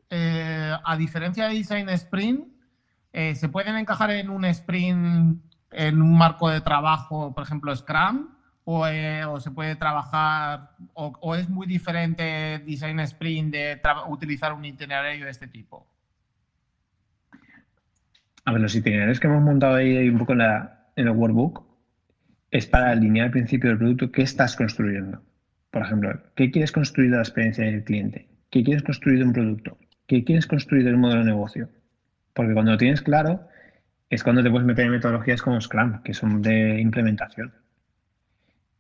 [0.10, 2.48] eh, a diferencia de Design Sprint,
[3.12, 8.30] ¿se pueden encajar en un sprint, en un marco de trabajo, por ejemplo, Scrum?
[8.66, 8.86] ¿O,
[9.42, 15.50] se puede trabajar, o, es muy diferente Design Sprint de utilizar un itinerario de este
[15.50, 15.86] tipo?
[18.46, 21.66] A ver, los itinerarios que hemos montado ahí un poco en, en el workbook
[22.52, 25.22] es para alinear el principio del producto que estás construyendo.
[25.72, 28.30] Por ejemplo, ¿qué quieres construir de la experiencia del cliente?
[28.50, 29.78] ¿Qué quieres construir de un producto?
[30.08, 31.70] ¿Qué quieres construir del modelo de negocio?
[32.34, 33.48] Porque cuando lo tienes claro,
[34.10, 37.54] es cuando te puedes meter en metodologías como Scrum, que son de implementación.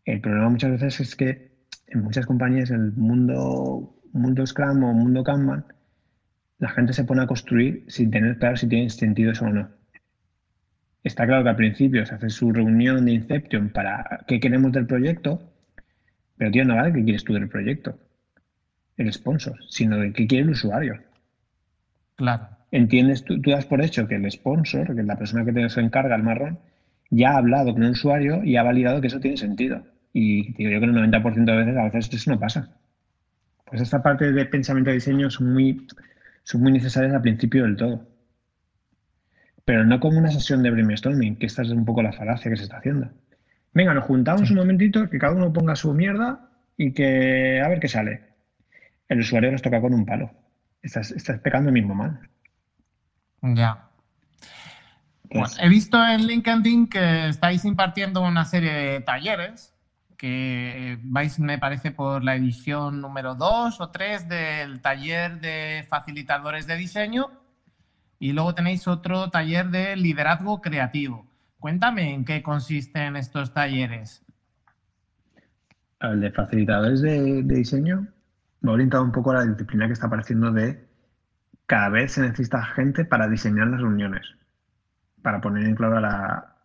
[0.05, 1.53] El problema muchas veces es que
[1.88, 5.65] en muchas compañías, el mundo, mundo Scrum o mundo Kanban,
[6.59, 9.69] la gente se pone a construir sin tener claro si tiene sentido eso o no.
[11.03, 14.86] Está claro que al principio se hace su reunión de Inception para qué queremos del
[14.86, 15.41] proyecto,
[16.38, 17.99] pero tío, no vale qué quieres tú del proyecto,
[18.97, 21.01] el sponsor, sino de qué quiere el usuario.
[22.15, 22.47] Claro.
[22.74, 25.80] Entiendes, tú, das por hecho que el sponsor, que es la persona que te se
[25.80, 26.59] encarga, el marrón,
[27.09, 29.84] ya ha hablado con el usuario y ha validado que eso tiene sentido.
[30.11, 32.76] Y digo yo que el 90% de veces, a veces eso no pasa.
[33.65, 35.88] Pues esta parte de pensamiento de diseño son muy,
[36.43, 38.13] son muy necesarias al principio del todo
[39.65, 42.57] pero no como una sesión de brainstorming, que esta es un poco la falacia que
[42.57, 43.09] se está haciendo.
[43.74, 47.80] Venga, nos juntamos un momentito, que cada uno ponga su mierda y que a ver
[47.80, 48.21] qué sale.
[49.07, 50.32] El usuario nos toca con un palo.
[50.82, 52.19] Estás, estás pecando el mismo mal.
[53.43, 53.89] Ya.
[55.29, 59.73] Bueno, he visto en LinkedIn que estáis impartiendo una serie de talleres
[60.17, 66.65] que vais, me parece, por la edición número 2 o 3 del taller de facilitadores
[66.65, 67.29] de diseño
[68.19, 71.27] y luego tenéis otro taller de liderazgo creativo.
[71.59, 74.23] Cuéntame en qué consisten estos talleres.
[75.99, 78.07] El de facilitadores de, diseño
[78.61, 80.87] me ha orientado un poco a la disciplina que está apareciendo de
[81.66, 84.26] cada vez se necesita gente para diseñar las reuniones,
[85.22, 86.55] para poner en claro a,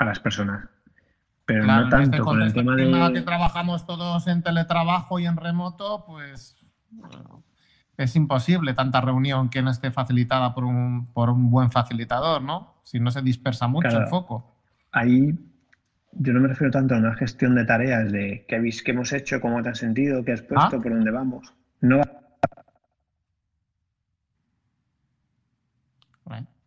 [0.00, 0.68] las personas.
[1.44, 3.12] Pero no este tanto con el tema de...
[3.14, 6.56] que trabajamos todos en teletrabajo y en remoto, pues
[7.96, 12.74] es imposible tanta reunión que no esté facilitada por un, por un buen facilitador, ¿no?
[12.84, 14.54] Si no se dispersa mucho el foco.
[14.92, 15.36] Ahí
[16.12, 19.12] yo no me refiero tanto a una gestión de tareas de qué, habéis, qué hemos
[19.12, 20.82] hecho, cómo te has sentido, qué has puesto, ah.
[20.82, 21.52] por dónde vamos.
[21.80, 22.00] No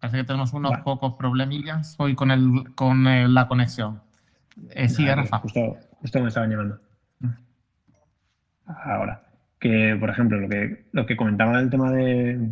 [0.01, 4.01] parece que tenemos unos pocos problemillas hoy con, el, con la conexión.
[4.71, 5.37] Eh, sigue, Rafa.
[5.37, 6.81] Justo, justo me estaban llamando.
[7.19, 7.29] Mm.
[8.65, 9.31] Ahora
[9.61, 12.49] que, por ejemplo, lo que, lo que comentaba el tema de...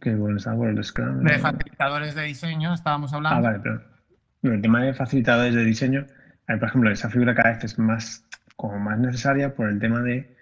[0.00, 1.24] Que bueno, estaba por el Scrum.
[1.24, 3.36] De facilitadores de diseño, estábamos hablando.
[3.36, 6.06] Ah, vale, pero el tema de facilitadores de diseño,
[6.46, 8.24] por ejemplo, esa figura cada vez es más,
[8.54, 10.36] como más necesaria por el tema de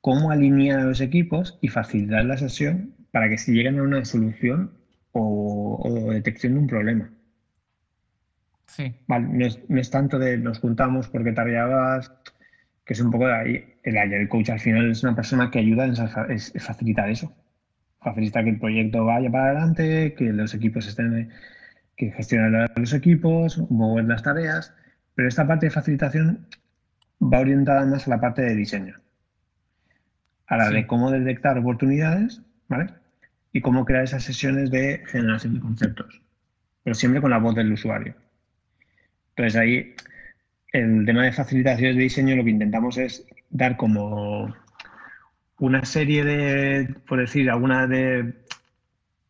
[0.00, 4.04] cómo alinear a los equipos y facilitar la sesión para que si llegan a una
[4.04, 4.72] solución
[5.12, 7.10] o, detección de un problema.
[8.66, 8.94] Sí.
[9.06, 12.10] Vale, no es, no es, tanto de nos juntamos porque tareabas
[12.84, 13.74] que es un poco de ahí.
[13.84, 17.34] El coach al final es una persona que ayuda en facilitar eso.
[18.00, 21.30] Facilitar que el proyecto vaya para adelante, que los equipos estén,
[21.96, 24.74] que gestionen los equipos, mover las tareas.
[25.14, 26.46] Pero esta parte de facilitación
[27.20, 28.96] va orientada más a la parte de diseño.
[30.46, 33.01] A la de cómo detectar oportunidades, ¿vale?
[33.52, 36.20] Y cómo crear esas sesiones de generación de conceptos.
[36.82, 38.14] Pero siempre con la voz del usuario.
[39.30, 39.94] Entonces ahí
[40.72, 44.54] el tema de facilitaciones de diseño lo que intentamos es dar como
[45.58, 48.34] una serie de, por decir, alguna de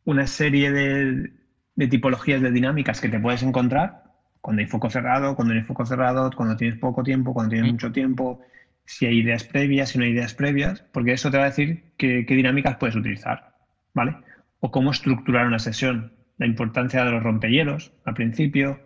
[0.04, 4.04] una serie de, tipologías de dinámicas que te puedes encontrar
[4.40, 7.70] cuando hay foco cerrado, cuando no hay foco cerrado, cuando tienes poco tiempo, cuando tienes
[7.70, 8.40] mucho tiempo,
[8.84, 11.92] si hay ideas previas, si no hay ideas previas, porque eso te va a decir
[11.96, 13.51] qué, qué dinámicas puedes utilizar,
[13.94, 14.16] ¿vale?
[14.60, 18.80] O cómo estructurar una sesión, la importancia de los rompehielos al principio,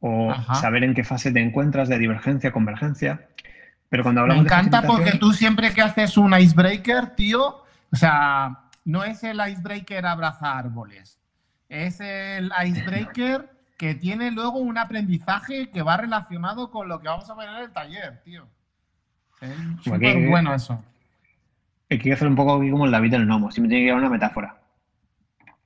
[0.00, 3.28] o saber en qué fase te encuentras de divergencia, convergencia.
[3.88, 8.58] Pero cuando hablamos Me encanta porque tú siempre que haces un icebreaker, tío, o sea,
[8.84, 11.18] no es el icebreaker abraza árboles,
[11.68, 17.28] es el icebreaker que tiene luego un aprendizaje que va relacionado con lo que vamos
[17.28, 18.46] a ver en el taller, tío.
[19.40, 19.50] Es
[19.82, 20.82] súper bueno eso.
[21.88, 24.10] Hay que hacer un poco como el David del Nomo, siempre tiene que haber una
[24.10, 24.56] metáfora.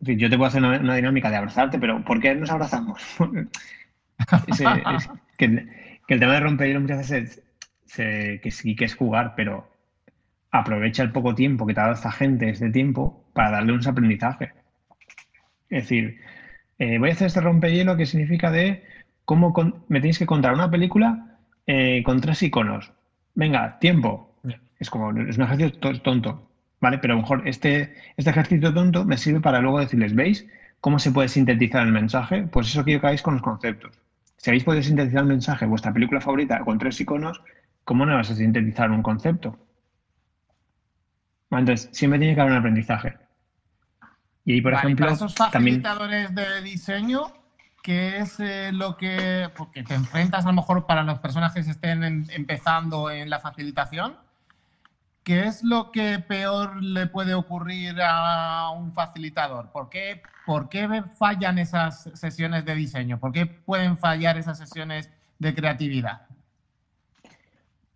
[0.00, 3.02] Yo te puedo hacer una, dinámica de abrazarte, pero ¿por qué nos abrazamos?
[5.38, 7.42] Que, el tema de rompehielo muchas veces
[7.96, 9.70] que sí que es jugar, pero
[10.50, 13.86] aprovecha el poco tiempo que te ha dado esta gente, este tiempo, para darle unos
[13.86, 14.50] aprendizajes.
[15.70, 16.20] Es decir,
[16.78, 18.82] eh, voy a hacer este rompehielo que significa de
[19.24, 19.54] cómo
[19.88, 22.92] me tenéis que contar una película eh, con tres iconos.
[23.34, 24.29] Venga, tiempo.
[24.80, 26.50] Es como, es un ejercicio to- tonto,
[26.80, 26.98] ¿vale?
[26.98, 30.46] Pero a lo mejor este, este ejercicio tonto me sirve para luego decirles, ¿veis
[30.80, 32.42] cómo se puede sintetizar el mensaje?
[32.50, 34.00] Pues eso quiero que hagáis con los conceptos.
[34.38, 37.42] Si habéis podido sintetizar el mensaje, vuestra película favorita, con tres iconos,
[37.84, 39.56] ¿cómo no vas a sintetizar un concepto?
[41.50, 43.16] Entonces, siempre tiene que haber un aprendizaje.
[44.44, 45.82] Y ahí, por Vale, ejemplo, para esos también...
[45.82, 47.26] facilitadores de diseño,
[47.82, 51.72] ¿qué es eh, lo que, porque te enfrentas a lo mejor para los personajes que
[51.72, 54.16] estén en- empezando en la facilitación,
[55.22, 59.70] ¿qué es lo que peor le puede ocurrir a un facilitador?
[59.70, 63.18] ¿Por qué, por qué fallan esas sesiones de diseño?
[63.18, 66.22] ¿Por qué pueden fallar esas sesiones de creatividad?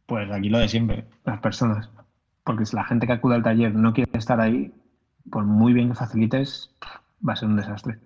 [0.07, 1.89] Pues aquí lo de siempre, las personas.
[2.45, 4.75] Porque si la gente que acude al taller no quiere estar ahí,
[5.31, 6.71] por muy bien que facilites,
[7.27, 7.99] va a ser un desastre.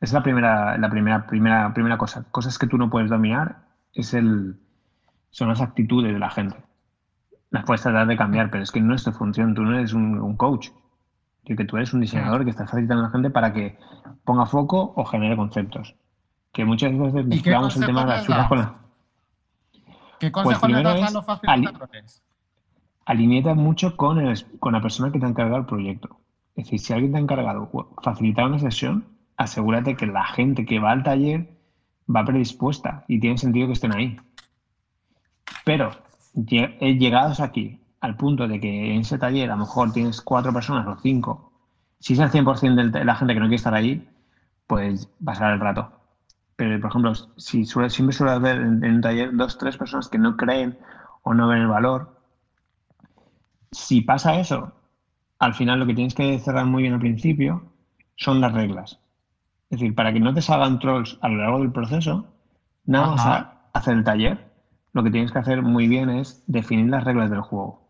[0.00, 2.24] Esa es la primera, la primera, primera, primera cosa.
[2.30, 4.58] Cosas que tú no puedes dominar es el,
[5.30, 6.56] son las actitudes de la gente.
[7.50, 9.54] Las puedes tratar de cambiar, pero es que no es tu función.
[9.54, 10.68] Tú no eres un, un coach.
[11.44, 13.78] Yo que tú eres un diseñador que está facilitando a la gente para que
[14.24, 15.94] ponga foco o genere conceptos.
[16.52, 18.66] Que muchas veces ¿Y mezclamos el tema de las les churras con das?
[18.68, 18.78] la...
[20.18, 22.22] ¿Qué consejos le Pues primero das a es los facilitadores?
[23.04, 26.18] alineate mucho con, el- con la persona que te ha encargado el proyecto.
[26.56, 27.70] Es decir, si alguien te ha encargado
[28.02, 29.04] facilitar una sesión,
[29.36, 31.48] asegúrate que la gente que va al taller
[32.12, 34.16] va predispuesta y tiene sentido que estén ahí.
[35.64, 35.90] Pero
[36.36, 40.86] llegados aquí al punto de que en ese taller a lo mejor tienes cuatro personas
[40.86, 41.42] o cinco,
[41.98, 44.06] si es el 100% del- de la gente que no quiere estar ahí,
[44.66, 45.90] pues pasar el rato.
[46.56, 50.08] Pero, por ejemplo, si suele- siempre suele haber en, en un taller dos, tres personas
[50.08, 50.78] que no creen
[51.22, 52.10] o no ven el valor,
[53.70, 54.72] si pasa eso,
[55.38, 57.64] al final lo que tienes que cerrar muy bien al principio
[58.16, 59.00] son las reglas.
[59.70, 62.26] Es decir, para que no te salgan trolls a lo largo del proceso,
[62.84, 64.45] nada más a hacer el taller,
[64.96, 67.82] lo que tienes que hacer muy bien es definir las reglas del juego.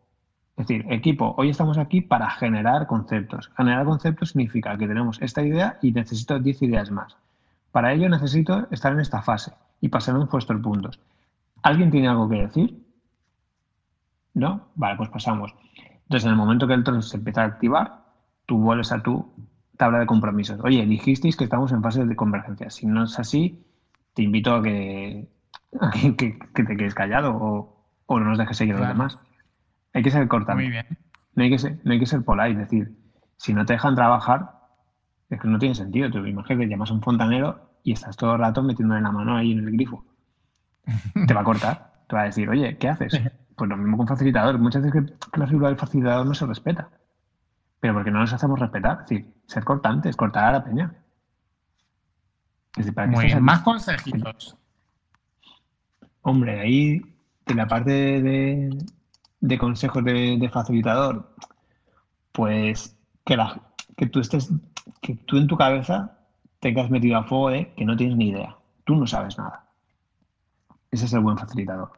[0.57, 3.49] Es decir, equipo, hoy estamos aquí para generar conceptos.
[3.57, 7.17] Generar conceptos significa que tenemos esta idea y necesito 10 ideas más.
[7.71, 10.99] Para ello necesito estar en esta fase y pasarme puestos puntos.
[11.63, 12.85] ¿Alguien tiene algo que decir?
[14.35, 14.67] ¿No?
[14.75, 15.55] Vale, pues pasamos.
[16.03, 18.01] Entonces, en el momento que el troll se empieza a activar,
[18.47, 19.31] tú vuelves a tu
[19.77, 20.59] tabla de compromisos.
[20.65, 22.69] Oye, dijisteis que estamos en fase de convergencia.
[22.69, 23.65] Si no es así,
[24.13, 25.29] te invito a que,
[26.17, 29.19] que, te quedes callado o, o no nos dejes seguir a los demás.
[29.93, 30.63] Hay que ser cortante.
[30.63, 30.87] Muy bien.
[31.35, 32.53] No hay que ser, no hay que ser polite.
[32.53, 32.97] Es decir,
[33.37, 34.53] si no te dejan trabajar,
[35.31, 36.11] es que no tiene sentido.
[36.11, 39.53] Tú imagínate, llamas a un fontanero y estás todo el rato metiéndole la mano ahí
[39.53, 40.05] en el grifo.
[41.27, 41.93] Te va a cortar.
[42.09, 43.21] Te va a decir, oye, ¿qué haces?
[43.57, 44.59] Pues lo mismo con facilitador.
[44.59, 46.91] Muchas veces que, que la figura del facilitador no se respeta.
[47.81, 48.99] Pero porque no nos hacemos respetar.
[49.05, 50.93] Es decir, ser cortantes, cortar a la peña.
[52.73, 53.37] Es decir, ¿para qué Muy estás bien.
[53.39, 53.45] aquí?
[53.45, 54.59] Más consejitos.
[56.29, 57.01] Hombre, ahí
[57.47, 58.77] en la parte de,
[59.39, 61.33] de consejos de, de facilitador,
[62.33, 63.61] pues que, la,
[63.97, 64.51] que tú estés,
[65.01, 66.19] que tú en tu cabeza
[66.59, 68.57] tengas metido a fuego de que no tienes ni idea.
[68.83, 69.67] Tú no sabes nada.
[70.91, 71.93] Ese es el buen facilitador,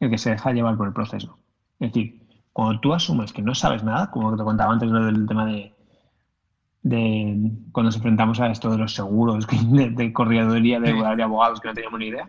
[0.00, 1.38] el que se deja llevar por el proceso.
[1.78, 5.24] Es decir, cuando tú asumes que no sabes nada, como te contaba antes lo del
[5.24, 5.72] tema de,
[6.82, 11.60] de cuando nos enfrentamos a esto de los seguros, de, de correduría, de, de abogados
[11.60, 12.28] que no teníamos ni idea,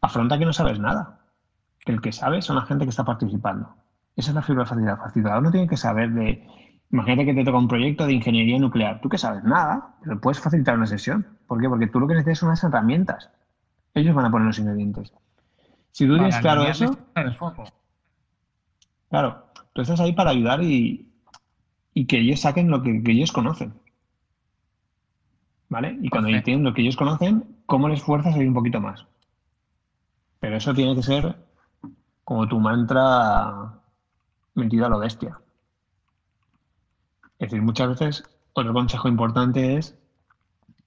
[0.00, 1.20] afronta que no sabes nada.
[1.80, 3.74] Que el que sabe son la gente que está participando.
[4.16, 5.42] Esa es la figura de facilitador.
[5.42, 6.46] No tiene que saber de.
[6.92, 9.00] Imagínate que te toca un proyecto de ingeniería nuclear.
[9.00, 11.26] Tú que sabes nada, pero puedes facilitar una sesión.
[11.46, 11.68] ¿Por qué?
[11.68, 13.30] Porque tú lo que necesitas son unas herramientas.
[13.94, 15.12] Ellos van a poner los ingredientes.
[15.92, 17.64] Si tú tienes claro eso, el foco.
[19.08, 21.12] claro, tú estás ahí para ayudar y,
[21.94, 23.74] y que ellos saquen lo que, que ellos conocen.
[25.68, 25.98] ¿Vale?
[26.02, 26.44] Y cuando Perfecto.
[26.46, 29.06] tienen lo que ellos conocen, ¿cómo les fuerzas a ir un poquito más?
[30.40, 31.36] Pero eso tiene que ser
[32.24, 33.74] como tu mantra
[34.54, 35.38] metido a lo bestia.
[37.38, 38.22] Es decir, muchas veces
[38.54, 39.94] otro consejo importante es,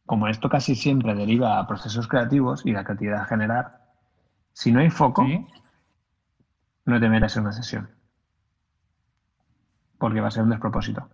[0.06, 3.82] como esto casi siempre deriva a procesos creativos y la creatividad a generar,
[4.54, 5.46] si no hay foco, Sí.
[6.86, 7.90] no te metas en una sesión.
[9.98, 11.08] Porque va a ser un despropósito.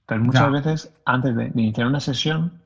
[0.00, 0.50] Entonces, muchas Ya.
[0.50, 2.60] veces, antes de, de iniciar una sesión,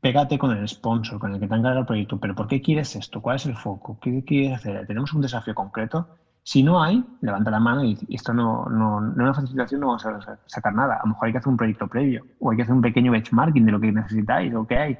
[0.00, 2.18] pégate con el sponsor, con el que te ha encargado el proyecto.
[2.18, 3.20] ¿Pero por qué quieres esto?
[3.20, 3.98] ¿Cuál es el foco?
[4.00, 4.86] ¿Qué quieres hacer?
[4.86, 6.08] ¿Tenemos un desafío concreto?
[6.42, 9.88] Si no hay, levanta la mano y esto no, no, no es una facilitación, no
[9.88, 10.94] vamos a sacar nada.
[10.94, 13.10] A lo mejor hay que hacer un proyecto previo o hay que hacer un pequeño
[13.10, 14.98] benchmarking de lo que necesitáis o qué hay.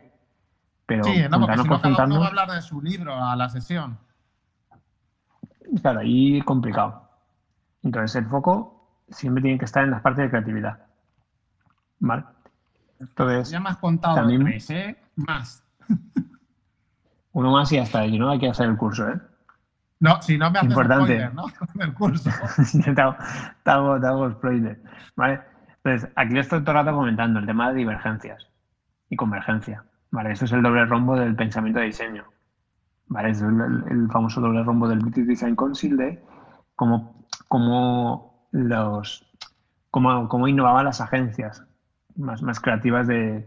[0.86, 3.36] Pero sí, no, porque si no, cada uno va a hablar de su libro a
[3.36, 3.98] la sesión.
[5.80, 7.08] claro, ahí complicado.
[7.82, 10.78] Entonces el foco siempre tiene que estar en las partes de creatividad.
[12.00, 12.24] ¿Vale?
[13.00, 14.96] Entonces, Ya me has contado también- tres, ¿eh?
[15.16, 15.62] Más.
[17.32, 18.30] uno más y hasta allí, ¿no?
[18.30, 19.20] Hay que hacer el curso, ¿eh?
[20.00, 21.04] No, si no me haces Importante.
[21.04, 21.44] spoiler, ¿no?
[21.80, 22.30] El curso.
[22.94, 23.16] te hago,
[23.62, 24.82] te hago- te hago spoiler,
[25.16, 25.40] ¿vale?
[25.82, 28.46] Entonces, aquí le estoy todo el rato comentando el tema de divergencias
[29.08, 30.32] y convergencia, ¿vale?
[30.32, 32.24] Eso es el doble rombo del pensamiento de diseño,
[33.06, 33.30] ¿vale?
[33.30, 36.22] Es el, el- el famoso doble rombo del British Design Council de
[36.74, 39.24] cómo, cómo los,
[39.90, 41.62] cómo, cómo innovaban las agencias
[42.16, 43.46] más, más creativas de,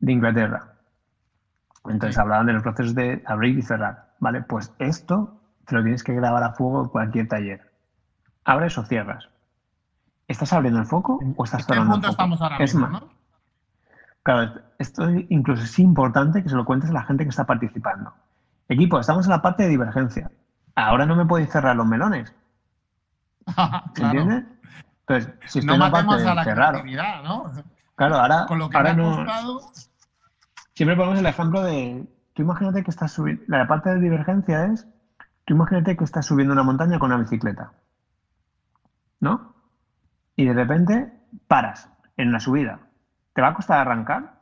[0.00, 0.68] de Inglaterra.
[1.88, 2.20] Entonces Sí.
[2.20, 4.42] hablaban de los procesos de abrir y cerrar, ¿vale?
[4.42, 5.32] Pues esto
[5.66, 7.60] te lo tienes que grabar a fuego en cualquier taller.
[8.44, 9.30] ¿Abres o cierras?
[10.28, 12.10] ¿Estás abriendo el foco o estás ¿En qué cerrando el foco?
[12.12, 13.10] estamos ahora Es mismo, más, no?
[14.22, 18.14] Claro, esto incluso es importante que se lo cuentes a la gente que está participando.
[18.68, 20.30] Equipo, estamos en la parte de divergencia.
[20.76, 22.34] Ahora no me podéis cerrar los melones,
[23.92, 24.32] ¿se Claro.
[25.46, 27.50] Si No matemos a la creatividad, ¿no?
[27.94, 29.60] claro, ahora, Con lo que ahora me ha no, costado.
[30.74, 34.86] Siempre ponemos el ejemplo de, tú imagínate que estás subiendo, la parte de divergencia es,
[35.44, 37.72] tú imagínate que estás subiendo una montaña con una bicicleta,
[39.20, 39.54] ¿no?
[40.36, 41.12] Y de repente
[41.48, 42.78] paras en la subida.
[43.32, 44.34] ¿Te va a costar arrancar?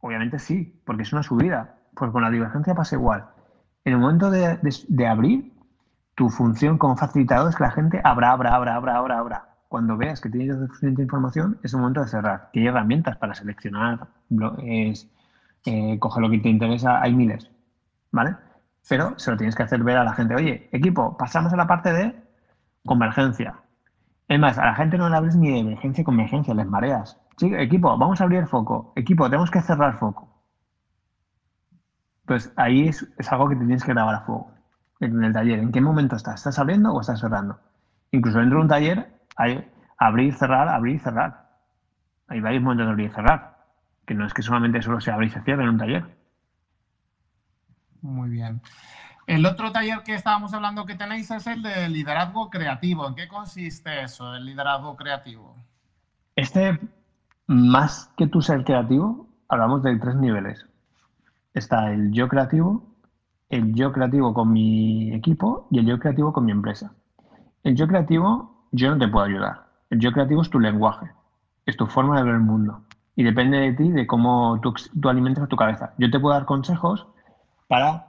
[0.00, 1.74] Obviamente sí, porque es una subida.
[1.94, 3.24] Pues con la divergencia pasa igual.
[3.84, 5.52] En el momento de, de- de abrir,
[6.14, 9.44] tu función como facilitador es que la gente abra, abra, abra, abra, abra, abra.
[9.72, 12.50] Cuando veas que tienes suficiente información, es el momento de cerrar.
[12.52, 14.06] Que herramientas para seleccionar,
[14.62, 15.08] es,
[15.64, 17.50] eh, coge lo que te interesa, hay miles,
[18.10, 18.36] ¿vale?
[18.86, 21.66] Pero se lo tienes que hacer ver a la gente, oye, equipo, pasamos a la
[21.66, 22.14] parte de
[22.84, 23.54] convergencia.
[24.28, 27.18] Es más, a la gente no le hables ni de emergencia y convergencia, les mareas.
[27.38, 28.92] Sí, equipo, vamos a abrir foco.
[28.94, 30.28] Equipo, tenemos que cerrar foco.
[32.24, 34.52] Entonces, ahí es, es algo que te tienes que grabar a fuego.
[35.00, 36.34] En el taller, ¿en qué momento estás?
[36.34, 37.58] ¿Estás abriendo o estás cerrando?
[38.10, 39.68] Incluso dentro de un taller hay
[39.98, 41.48] abrir, cerrar, abrir y cerrar.
[42.28, 43.56] Hay varios momentos de abrir y cerrar.
[44.06, 46.04] Que no es que solamente solo se abre y se cierra en un taller.
[48.00, 48.60] Muy bien.
[49.26, 53.06] El otro taller que estábamos hablando que tenéis es el de liderazgo creativo.
[53.06, 55.56] ¿En qué consiste eso, el liderazgo creativo?
[56.34, 56.80] Este,
[57.46, 60.66] más que tú ser creativo, hablamos de tres niveles.
[61.54, 62.82] Está el yo creativo,
[63.48, 66.94] el yo creativo con mi equipo y el yo creativo con mi empresa.
[67.62, 69.66] El yo creativo, yo no te puedo ayudar.
[69.90, 71.10] El yo creativo es tu lenguaje,
[71.66, 72.80] es tu forma de ver el mundo.
[73.14, 75.92] Y depende de ti, de cómo tú, tú alimentas tu cabeza.
[75.98, 77.06] Yo te puedo dar consejos
[77.68, 78.06] para,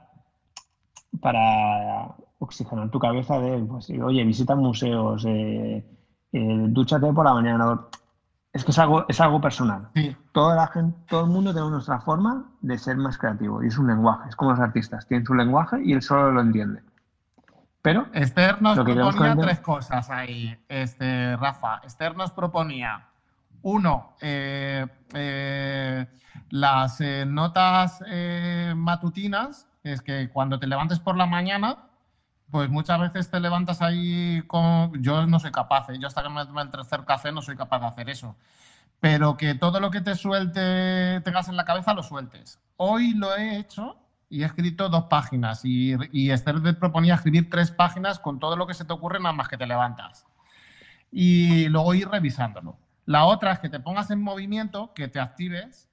[1.20, 2.08] para
[2.38, 5.84] oxigenar tu cabeza de, pues, oye, visita museos, eh,
[6.32, 7.80] eh, dúchate por la mañana.
[8.54, 9.88] Es que es algo, es algo personal.
[9.94, 10.16] Sí.
[10.32, 13.76] Toda la gente, todo el mundo tiene nuestra forma de ser más creativo y es
[13.76, 14.30] un lenguaje.
[14.30, 16.80] Es como los artistas, tienen su lenguaje y él solo lo entiende.
[17.84, 21.82] Pero Esther nos Lo que queremos proponía tres cosas ahí, este, Rafa.
[21.84, 23.08] Esther nos proponía,
[23.60, 26.06] uno, eh, eh,
[26.48, 28.02] las eh, notas
[28.74, 31.76] matutinas, es que cuando te levantes por la mañana,
[32.50, 35.02] pues muchas veces te levantas ahí con...
[35.02, 37.80] Yo no soy capaz, yo hasta que me tome el tercer café no soy capaz
[37.80, 38.34] de hacer eso.
[38.98, 42.58] Pero que todo lo que te suelte, tengas en la cabeza, lo sueltes.
[42.78, 43.98] Hoy lo he hecho
[44.34, 45.92] y he escrito dos páginas y,
[46.32, 49.46] Esther te proponía escribir tres páginas con todo lo que se te ocurre nada más
[49.46, 50.26] que te levantas.
[51.12, 52.76] Y luego ir revisándolo.
[53.06, 55.88] La otra es que te pongas en movimiento, que te actives.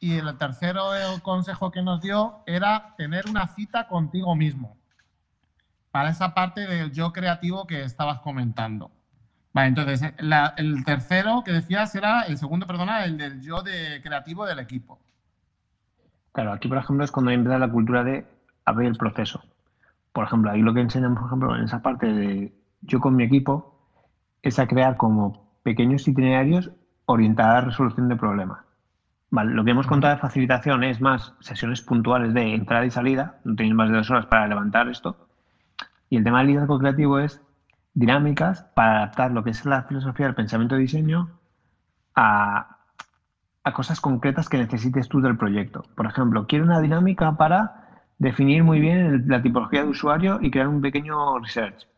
[0.00, 4.78] Y el tercero consejo que nos dio era tener una cita contigo mismo.
[5.90, 8.92] Para esa parte del yo creativo que estabas comentando.
[9.52, 10.14] Vale, entonces
[10.56, 14.98] el tercero que decías era, el segundo, perdona, el del yo de creativo del equipo.
[16.34, 18.26] Claro, aquí por ejemplo es cuando empieza la cultura de
[18.64, 19.40] abrir el proceso.
[20.12, 23.22] Por ejemplo, ahí lo que enseñan, por ejemplo, en esa parte de yo con mi
[23.22, 23.78] equipo,
[24.42, 26.72] es a crear como pequeños itinerarios
[27.06, 28.58] orientados a la resolución de problemas.
[29.30, 33.38] Vale, lo que hemos contado de facilitación es más sesiones puntuales de entrada y salida,
[33.44, 35.28] no tenéis más de dos horas para levantar esto.
[36.10, 37.40] Y el tema del liderazgo creativo es
[37.94, 41.30] dinámicas para adaptar lo que es la filosofía del pensamiento de diseño
[42.16, 42.78] a,
[43.64, 45.84] a cosas concretas que necesites tú del proyecto.
[45.96, 50.68] Por ejemplo, quiero una dinámica para definir muy bien la tipología de usuario y crear
[50.68, 51.88] un pequeño research.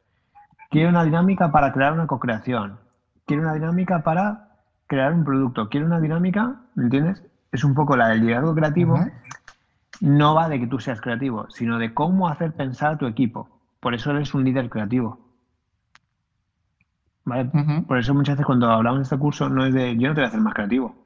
[0.70, 2.78] Quiero una dinámica para crear una co-creación.
[3.26, 4.48] Quiero una dinámica para
[4.86, 5.68] crear un producto.
[5.68, 7.22] Quiero una dinámica, ¿me entiendes?
[7.50, 8.98] Es un poco la del liderazgo creativo.
[10.00, 13.48] No va de que tú seas creativo, sino de cómo hacer pensar a tu equipo.
[13.80, 15.18] Por eso eres un líder creativo.
[17.24, 17.50] ¿vale?
[17.86, 20.20] Por eso muchas veces cuando hablamos de este curso no es de yo no te
[20.20, 21.05] voy a hacer más creativo.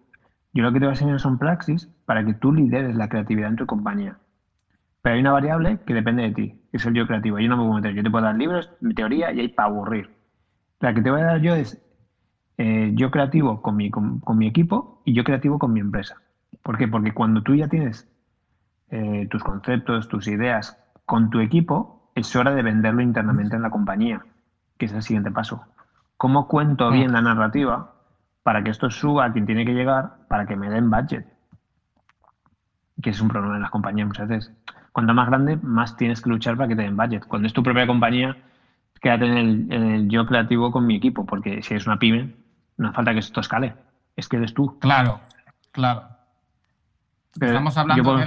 [0.53, 3.51] Yo lo que te voy a enseñar son praxis para que tú lideres la creatividad
[3.51, 4.19] en tu compañía.
[5.03, 7.39] Pero hay una variable que depende de ti, que es el yo creativo.
[7.39, 9.69] Yo no me puedo meter, yo te puedo dar libros, mi teoría y hay para
[9.69, 10.11] aburrir.
[10.81, 11.81] La que te voy a dar yo es
[12.59, 16.21] eh, yo creativo con mi, con, mi, equipo y yo creativo con mi empresa.
[16.63, 16.89] ¿Por qué?
[16.89, 18.07] Porque cuando tú ya tienes
[18.91, 20.77] eh, tus conceptos, tus ideas
[21.07, 24.27] con tu equipo, es hora de venderlo internamente en la compañía,
[24.77, 25.63] que es el siguiente paso.
[26.19, 27.95] ¿Cómo cuento bien la narrativa
[28.51, 31.25] para que esto suba a quien tiene que llegar para que me den budget?
[33.01, 34.53] Que es un problema en las compañías muchas veces.
[34.91, 37.25] Cuanto más grande, más tienes que luchar para que te den budget.
[37.27, 38.37] Cuando es tu propia compañía,
[39.01, 42.35] quédate en el, en el yo creativo con mi equipo, porque si es una pyme,
[42.77, 43.73] no hace falta que esto escale.
[44.17, 44.81] Es que eres tú.
[44.81, 45.21] Claro,
[45.71, 46.09] claro.
[47.41, 48.25] Estamos hablando de,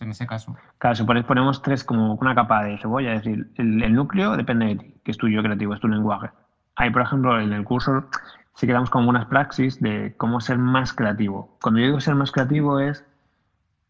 [0.00, 0.56] en ese caso.
[0.78, 4.76] Claro, si ponemos tres como una capa de cebolla, es decir, el, núcleo depende de
[4.76, 6.30] ti, que es tu yo creativo, es tu lenguaje.
[6.76, 8.08] Ahí, por ejemplo, en el curso
[8.54, 11.56] sí que damos como unas praxis de cómo ser más creativo.
[11.62, 13.04] Cuando yo digo ser más creativo es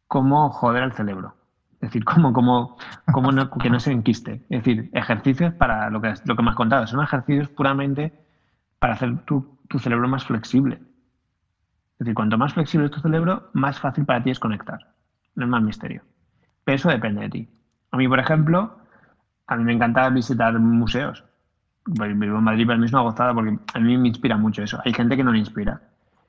[0.07, 1.35] cómo joder al cerebro.
[1.75, 2.77] Es decir, cómo, cómo,
[3.13, 4.45] cómo no, que no se enquiste.
[4.51, 6.87] Es decir, ejercicios para lo que, lo que me has contado.
[6.87, 8.13] Son ejercicios puramente
[8.79, 10.75] para hacer tu, cerebro más flexible.
[10.75, 14.79] Es decir, cuanto más flexible es tu cerebro, más fácil para ti es conectar.
[15.37, 16.03] No es más misterio.
[16.65, 17.49] Pero eso depende de ti.
[17.93, 18.79] A mí, por ejemplo,
[19.47, 21.25] a mí me encanta visitar museos.
[21.87, 24.81] Vivo en Madrid, pero mí es una gozada porque a mí me inspira mucho eso.
[24.85, 25.81] Hay gente que no le inspira.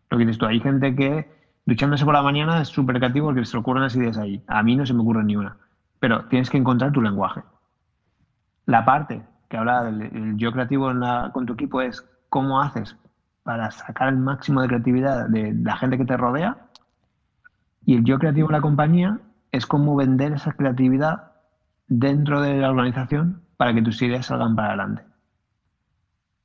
[0.09, 1.29] Lo que dices tú, hay gente que
[1.65, 4.43] duchándose por la mañana es súper creativo porque se le ocurren las ideas ahí.
[4.47, 5.57] A mí no se me ocurre ni una.
[5.99, 7.41] Pero tienes que encontrar tu lenguaje.
[8.65, 10.91] La parte que habla del yo creativo
[11.33, 12.95] con tu equipo es cómo haces
[13.43, 16.57] para sacar el máximo de creatividad de la gente que te rodea.
[17.85, 19.19] Y el yo creativo de la compañía
[19.51, 21.33] es cómo vender esa creatividad
[21.87, 25.10] dentro de la organización para que tus ideas salgan para adelante.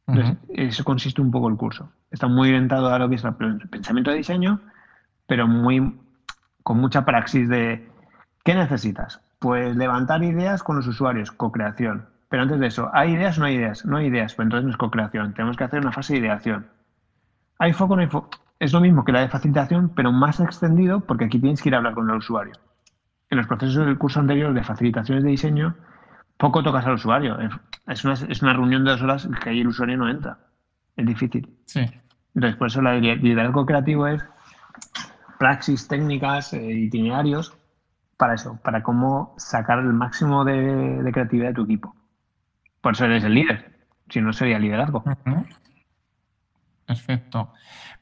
[0.07, 1.91] Entonces, eso consiste un poco el curso.
[2.11, 3.35] Está muy orientado a lo que es el
[3.69, 4.61] pensamiento de diseño,
[5.27, 5.99] pero muy
[6.63, 7.89] con mucha praxis de
[8.45, 9.21] ¿qué necesitas?
[9.39, 12.07] Pues levantar ideas con los usuarios, co-creación.
[12.29, 13.85] Pero antes de eso, ¿hay ideas o no hay ideas?
[13.85, 15.35] No hay ideas, pues entonces no es co-creación.
[15.35, 16.67] Tenemos que hacer una fase de ideación.
[17.59, 18.31] ¿Hay foco o no hay foco?
[18.59, 21.75] Es lo mismo que la de facilitación, pero más extendido porque aquí tienes que ir
[21.75, 22.55] a hablar con el usuario.
[23.29, 25.77] En los procesos del curso anterior de facilitaciones de diseño,
[26.37, 27.39] poco tocas al usuario.
[27.87, 30.39] Es una, es una reunión de dos horas que ahí el usuario no entra.
[30.97, 31.49] Es difícil.
[31.67, 31.87] Sí.
[32.35, 34.25] Entonces, por eso la liderazgo creativo es
[35.39, 37.57] praxis, técnicas, eh, itinerarios
[38.17, 41.95] para eso, para cómo sacar el máximo de creatividad de tu equipo.
[42.81, 43.77] Por eso eres el líder.
[44.09, 45.05] Si no, sería liderazgo.
[46.87, 47.53] Perfecto.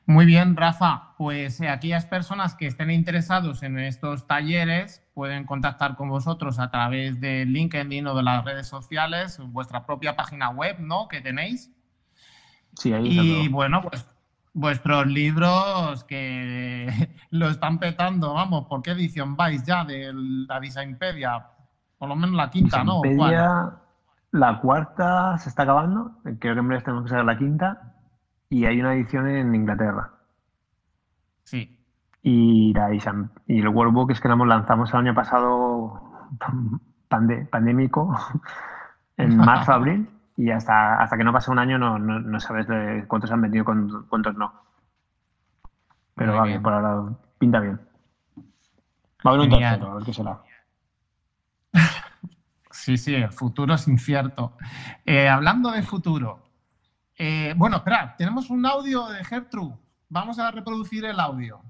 [0.07, 1.15] Muy bien, Rafa.
[1.17, 6.71] Pues eh, aquellas personas que estén interesados en estos talleres pueden contactar con vosotros a
[6.71, 11.09] través de LinkedIn o de las redes sociales, vuestra propia página web, ¿no?
[11.09, 11.73] Que tenéis.
[12.75, 14.07] Sí, ahí Y bueno, pues
[14.53, 16.89] vuestros libros que
[17.31, 21.47] lo están petando, vamos, ¿por qué edición vais ya de la Designpedia?
[21.99, 23.01] Por lo menos la quinta, ¿no?
[24.33, 27.95] La cuarta se está acabando, creo que en breve tenemos que sacar la quinta,
[28.49, 30.13] y hay una edición en Inglaterra.
[31.45, 31.74] Sí.
[32.27, 36.27] Y, la, y el Workbook es que lo lanzamos el año pasado
[37.51, 38.17] pandémico,
[39.19, 43.05] en marzo, abril, y hasta, hasta que no pasa un año no, no, sabes de
[43.07, 43.67] cuántos han vendido,
[44.09, 44.55] cuántos no.
[46.15, 47.79] Pero va bien, por ahora pinta bien.
[49.27, 50.41] Va a haber un tercero, a ver qué será.
[52.71, 54.59] Sí, sí, el futuro es incierto.
[55.07, 56.43] Eh, hablando de futuro,
[57.17, 59.77] eh, bueno, espera, tenemos un audio de Gertrude.
[60.11, 61.63] Vamos a reproducir el audio.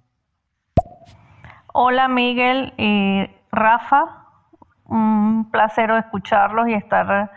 [1.76, 4.04] Hola Miguel y Rafa,
[4.86, 7.32] un placer escucharlos y estar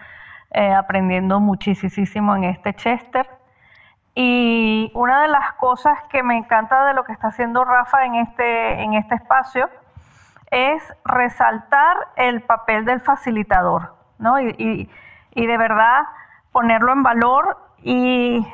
[0.51, 3.27] eh, aprendiendo muchísimo en este Chester.
[4.13, 8.13] Y una de las cosas que me encanta de lo que está haciendo Rafa en
[8.13, 9.71] este, en este espacio
[10.51, 14.39] es resaltar el papel del facilitador, ¿no?
[14.39, 14.87] Y,
[15.33, 16.03] de verdad
[16.51, 18.45] ponerlo en valor y,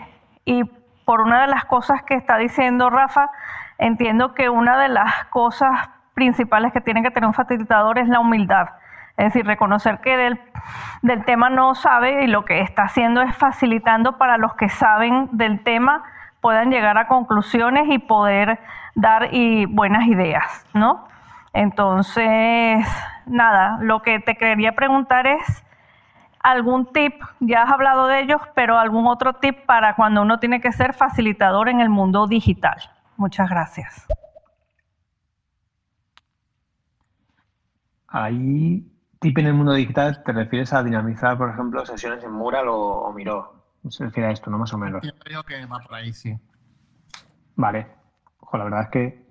[1.03, 3.29] por una de las cosas que está diciendo Rafa,
[3.77, 8.19] entiendo que una de las cosas principales que tiene que tener un facilitador es la
[8.19, 8.69] humildad.
[9.17, 10.39] Es decir, reconocer que del,
[11.03, 15.29] del, tema no sabe y lo que está haciendo es facilitando para los que saben
[15.31, 16.03] del tema
[16.41, 18.59] puedan llegar a conclusiones y poder
[18.95, 21.07] dar y buenas ideas, ¿no?
[21.53, 22.85] Entonces,
[23.27, 25.63] nada, lo que te quería preguntar es
[26.39, 30.59] algún tip, ya has hablado de ellos, pero algún otro tip para cuando uno tiene
[30.59, 32.77] que ser facilitador en el mundo digital.
[33.23, 34.05] Muchas gracias.
[38.09, 38.85] Ahí,
[39.21, 43.13] tip en el mundo digital, ¿te refieres a dinamizar, por ejemplo, sesiones en Mural o,
[43.13, 43.63] Miro?
[43.87, 44.57] Se refiere a esto, ¿no?
[44.57, 45.01] Más o menos.
[45.31, 46.37] Yo que va por ahí, sí.
[47.55, 47.87] Vale.
[48.41, 49.25] Ojo, la verdad es que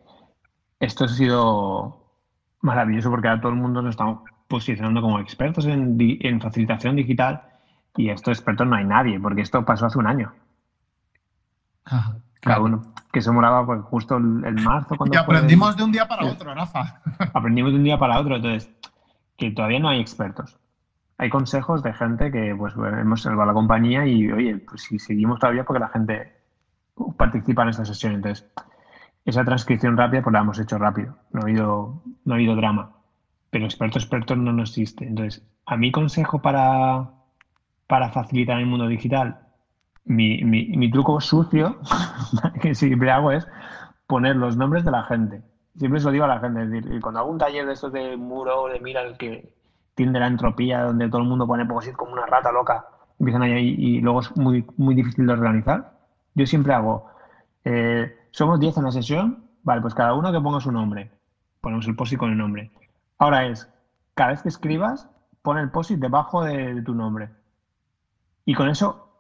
[0.80, 2.16] esto ha sido
[2.62, 6.97] maravilloso porque ahora todo el mundo nos estamos posicionando como expertos en, di- en facilitación
[6.97, 7.43] digital
[7.95, 10.32] y estos expertos no hay nadie, porque esto pasó hace un año.
[12.43, 12.64] Cada Claro.
[12.64, 12.82] uno.
[13.12, 14.97] Que se moraba pues, justo el, el marzo.
[14.97, 17.01] Cuando Y fue aprendimos de un día para otro, Rafa.
[17.34, 18.70] aprendimos de un día para otro, entonces,
[19.36, 20.59] que todavía no hay expertos.
[21.18, 25.38] Hay consejos de gente que, pues, hemos salvado la compañía y, oye, pues si seguimos
[25.38, 26.32] todavía porque la gente
[27.16, 28.14] participa en esta sesión.
[28.14, 28.51] Entonces,
[29.24, 31.16] esa transcripción rápida, pues la hemos hecho rápido.
[31.30, 32.90] No ha habido, no ha habido drama.
[33.51, 35.07] Pero experto, experto no, no existe.
[35.07, 37.11] Entonces, a mi consejo para,
[37.86, 39.41] para facilitar el mundo digital,
[40.05, 41.78] mi, mi, mi truco sucio,
[42.61, 43.46] que siempre hago es
[44.07, 45.42] poner los nombres de la gente.
[45.76, 47.92] Siempre se lo digo a la gente, es decir, cuando hago un taller de estos
[47.92, 49.55] de muro, de mira, el que
[49.94, 52.84] tiende la entropía, donde todo el mundo pone posit como una rata loca,
[53.18, 55.92] empiezan ahí y luego es muy, muy difícil de organizar,
[56.34, 57.07] yo siempre hago,
[57.64, 61.11] eh, somos 10 en la sesión, vale, pues cada uno que ponga su nombre,
[61.61, 62.70] ponemos el posit con el nombre.
[63.18, 63.70] Ahora es,
[64.14, 65.09] cada vez que escribas,
[65.42, 67.30] pon el posit debajo de, de tu nombre.
[68.44, 69.11] Y con eso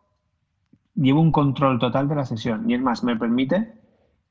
[0.94, 2.68] llevo un control total de la sesión.
[2.70, 3.68] Y es más, me permite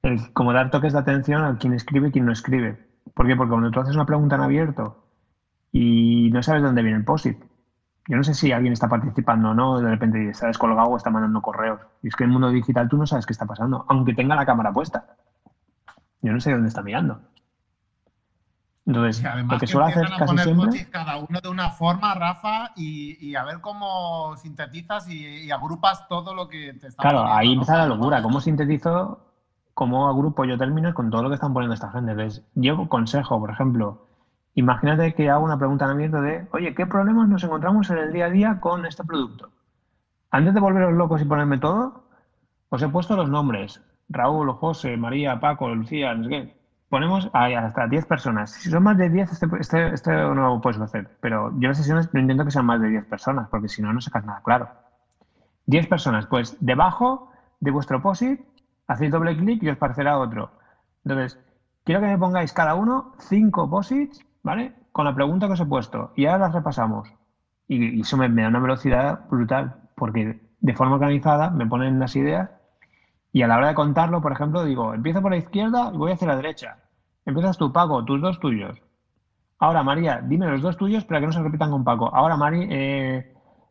[0.04, 2.78] el- como dar toques de atención a quien escribe y quien no escribe.
[3.16, 3.36] ¿Por qué?
[3.36, 4.98] Porque cuando tú haces una pregunta en abierto
[5.72, 7.38] y no sabes dónde viene el POSIT,
[8.10, 11.10] yo no sé si alguien está participando o no, de repente está descolgado o está
[11.12, 11.82] mandando correos.
[12.04, 14.36] Y es que en el mundo digital tú no sabes qué está pasando, aunque tenga
[14.36, 15.06] la cámara puesta.
[16.22, 17.22] Yo no sé dónde está mirando.
[18.86, 20.90] Entonces, además lo que que suelo hacer a casi poner siempre...
[20.90, 26.08] cada uno de una forma, Rafa, y, y a ver cómo sintetizas y, y agrupas
[26.08, 27.54] todo lo que te está Claro, poniendo, ahí ¿no?
[27.54, 28.22] empieza la locura.
[28.24, 29.24] ¿Cómo sintetizo,
[29.76, 32.12] cómo agrupo yo términos con todo lo que están poniendo esta gente?
[32.14, 34.08] Entonces, yo consejo, por ejemplo,
[34.56, 38.12] imagínate que hago una pregunta en abierto de, oye, ¿qué problemas nos encontramos en el
[38.12, 39.50] día a día con este producto?
[40.32, 42.06] Antes de volveros locos y ponerme todo,
[42.70, 43.80] os he puesto los nombres.
[44.10, 46.61] Raúl, José, María, Paco, Lucía, no sé qué.
[46.92, 48.52] Ponemos hasta 10 personas.
[48.52, 51.10] Si son más de 10, este, este, este no lo puedes hacer.
[51.22, 53.94] Pero yo las sesiones no intento que sean más de 10 personas, porque si no,
[53.94, 54.68] no sacas nada claro.
[55.68, 57.32] 10 personas, pues debajo
[57.62, 58.42] de vuestro POSIT
[58.88, 60.52] hacéis doble clic y os parecerá otro.
[61.06, 61.40] Entonces,
[61.86, 64.74] quiero que me pongáis cada uno 5 POSITs, ¿vale?
[64.92, 66.12] Con la pregunta que os he puesto.
[66.18, 67.08] Y ahora las repasamos.
[67.70, 72.50] Y, eso me da una velocidad brutal, porque de forma organizada me ponen las ideas
[73.32, 76.12] y a la hora de contarlo, por ejemplo, digo, empiezo por la izquierda y voy
[76.12, 76.78] hacia la derecha.
[77.26, 78.82] Empiezas tú, Paco, tus dos tuyos.
[79.60, 82.14] Ahora, María, dime los dos tuyos para que no se repitan con Paco.
[82.14, 83.28] Ahora, Mari, eh,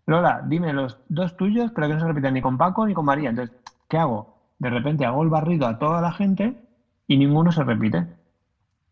[0.06, 3.04] Lola, dime los dos tuyos para que no se repitan ni con Paco ni con
[3.04, 3.30] María.
[3.30, 3.54] Entonces,
[3.88, 4.28] ¿qué hago?
[4.58, 6.54] De repente hago el barrido a toda la gente
[7.08, 8.06] y ninguno se repite.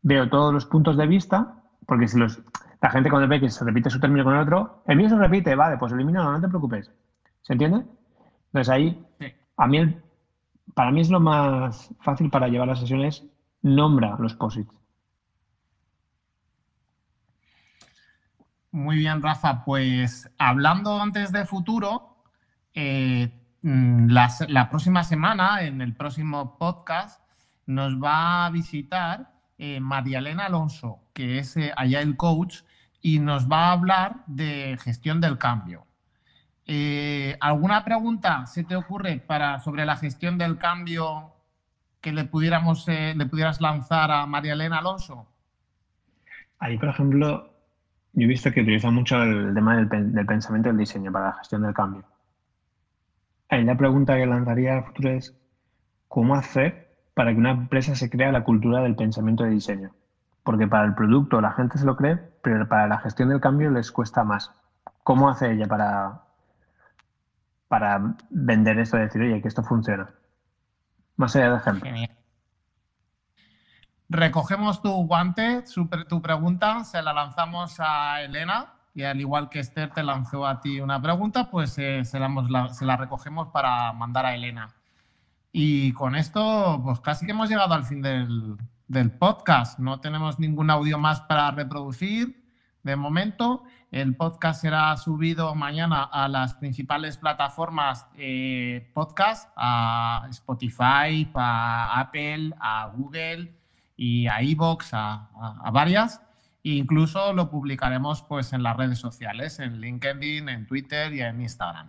[0.02, 1.48] Veo todos los puntos de vista,
[1.86, 2.40] porque si los,
[2.80, 5.16] la gente cuando ve que se repite su término con el otro, el mío se
[5.18, 6.90] repite, vale, pues elimínalo, no te preocupes.
[7.42, 7.84] ¿Se entiende?
[8.48, 8.98] Entonces ahí,
[9.56, 10.02] a mí el-
[10.74, 13.24] para mí es lo más fácil para llevar las sesiones,
[13.62, 14.72] nombra los posits.
[18.70, 19.64] Muy bien, Rafa.
[19.64, 22.22] Pues hablando antes de futuro,
[22.74, 27.20] eh, mm, la, la próxima semana, en el próximo podcast,
[27.66, 32.60] nos va a visitar eh, María Elena Alonso, que es eh, Agile Coach,
[33.02, 35.87] y nos va a hablar de gestión del cambio.
[36.68, 41.32] Eh, ¿Alguna pregunta se te ocurre para, sobre la gestión del cambio
[42.00, 45.28] que le, pudiéramos, eh, le pudieras lanzar a María Elena Alonso?
[46.60, 47.50] Ahí, por ejemplo,
[48.12, 51.12] yo he visto que utiliza mucho el tema del, pen- del pensamiento y el diseño
[51.12, 52.04] para la gestión del cambio.
[53.50, 55.34] Ahí la pregunta que lanzaría al futuro es,
[56.08, 59.94] ¿cómo hacer para que una empresa se crea la cultura del pensamiento de diseño?
[60.44, 63.70] Porque para el producto la gente se lo cree, pero para la gestión del cambio
[63.70, 64.52] les cuesta más.
[65.04, 66.22] ¿Cómo hace ella para,
[67.68, 70.10] para vender esto y decir, oye, que esto funciona?
[71.16, 71.84] Más allá de ejemplo.
[71.84, 72.10] Genial.
[74.08, 75.62] Recogemos tu guante,
[76.08, 80.60] tu pregunta, se la lanzamos a Elena y al igual que Esther te lanzó a
[80.60, 84.74] ti una pregunta, pues eh, se, la, recogemos para mandar a Elena.
[85.52, 89.78] Y con esto, pues casi que hemos llegado al fin del podcast.
[89.78, 92.44] No tenemos ningún audio más para reproducir
[92.82, 93.62] de momento.
[93.90, 102.52] El podcast será subido mañana a las principales plataformas eh, podcast, a Spotify, a Apple,
[102.60, 103.54] a Google
[103.96, 106.20] y a iVoox, a, a- a varias.
[106.62, 111.40] E incluso lo publicaremos pues, en las redes sociales, en LinkedIn, en Twitter y en
[111.40, 111.88] Instagram.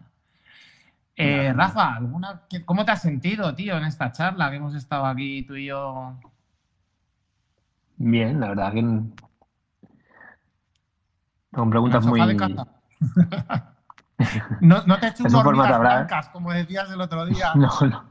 [1.17, 1.51] Eh.
[1.53, 5.55] Rafa, ¿alguna, ¿cómo te has sentido, tío, en esta charla que hemos estado aquí tú
[5.55, 6.13] y yo?
[7.97, 8.79] Bien, la verdad que
[11.51, 12.19] con preguntas muy...
[12.21, 12.65] de?
[14.59, 15.79] No, no te he hecho Es unas un hormigas ¿eh?
[15.79, 17.51] blancas, como decías el otro día.
[17.55, 18.03] No, no.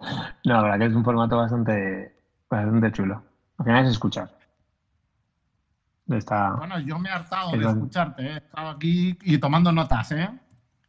[0.00, 2.16] No, la verdad que es un formato bastante,
[2.48, 3.20] bastante chulo.
[3.58, 4.30] Al final es escuchar.
[6.08, 8.34] Está, Bueno, yo me he hartado Es de escucharte, ¿eh?
[8.34, 10.30] he estado aquí y tomando notas, ¿eh?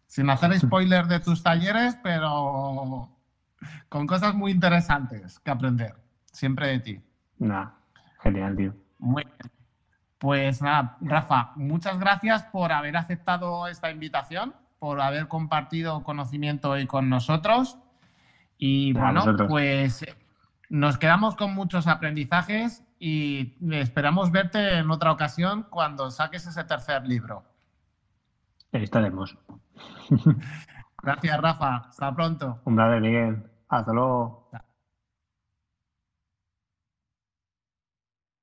[0.06, 3.10] Sin hacer spoiler de tus talleres, pero
[3.90, 5.96] con cosas muy interesantes que aprender,
[6.32, 7.02] siempre de ti.
[7.40, 7.74] nada,
[8.22, 8.74] genial, tío.
[9.00, 9.59] Muy bien.
[10.20, 16.88] Pues nada, Rafa, muchas gracias por haber aceptado esta invitación, por haber compartido conocimiento hoy
[16.88, 17.78] con nosotros.
[18.58, 20.06] Y bueno, pues
[20.68, 27.08] nos quedamos con muchos aprendizajes y esperamos verte en otra ocasión cuando saques ese tercer
[27.08, 27.46] libro.
[28.74, 29.38] Ahí estaremos.
[31.02, 31.78] Gracias, Rafa.
[31.78, 32.60] Hasta pronto.
[32.66, 33.44] Un placer, Miguel.
[33.70, 34.50] Hasta luego.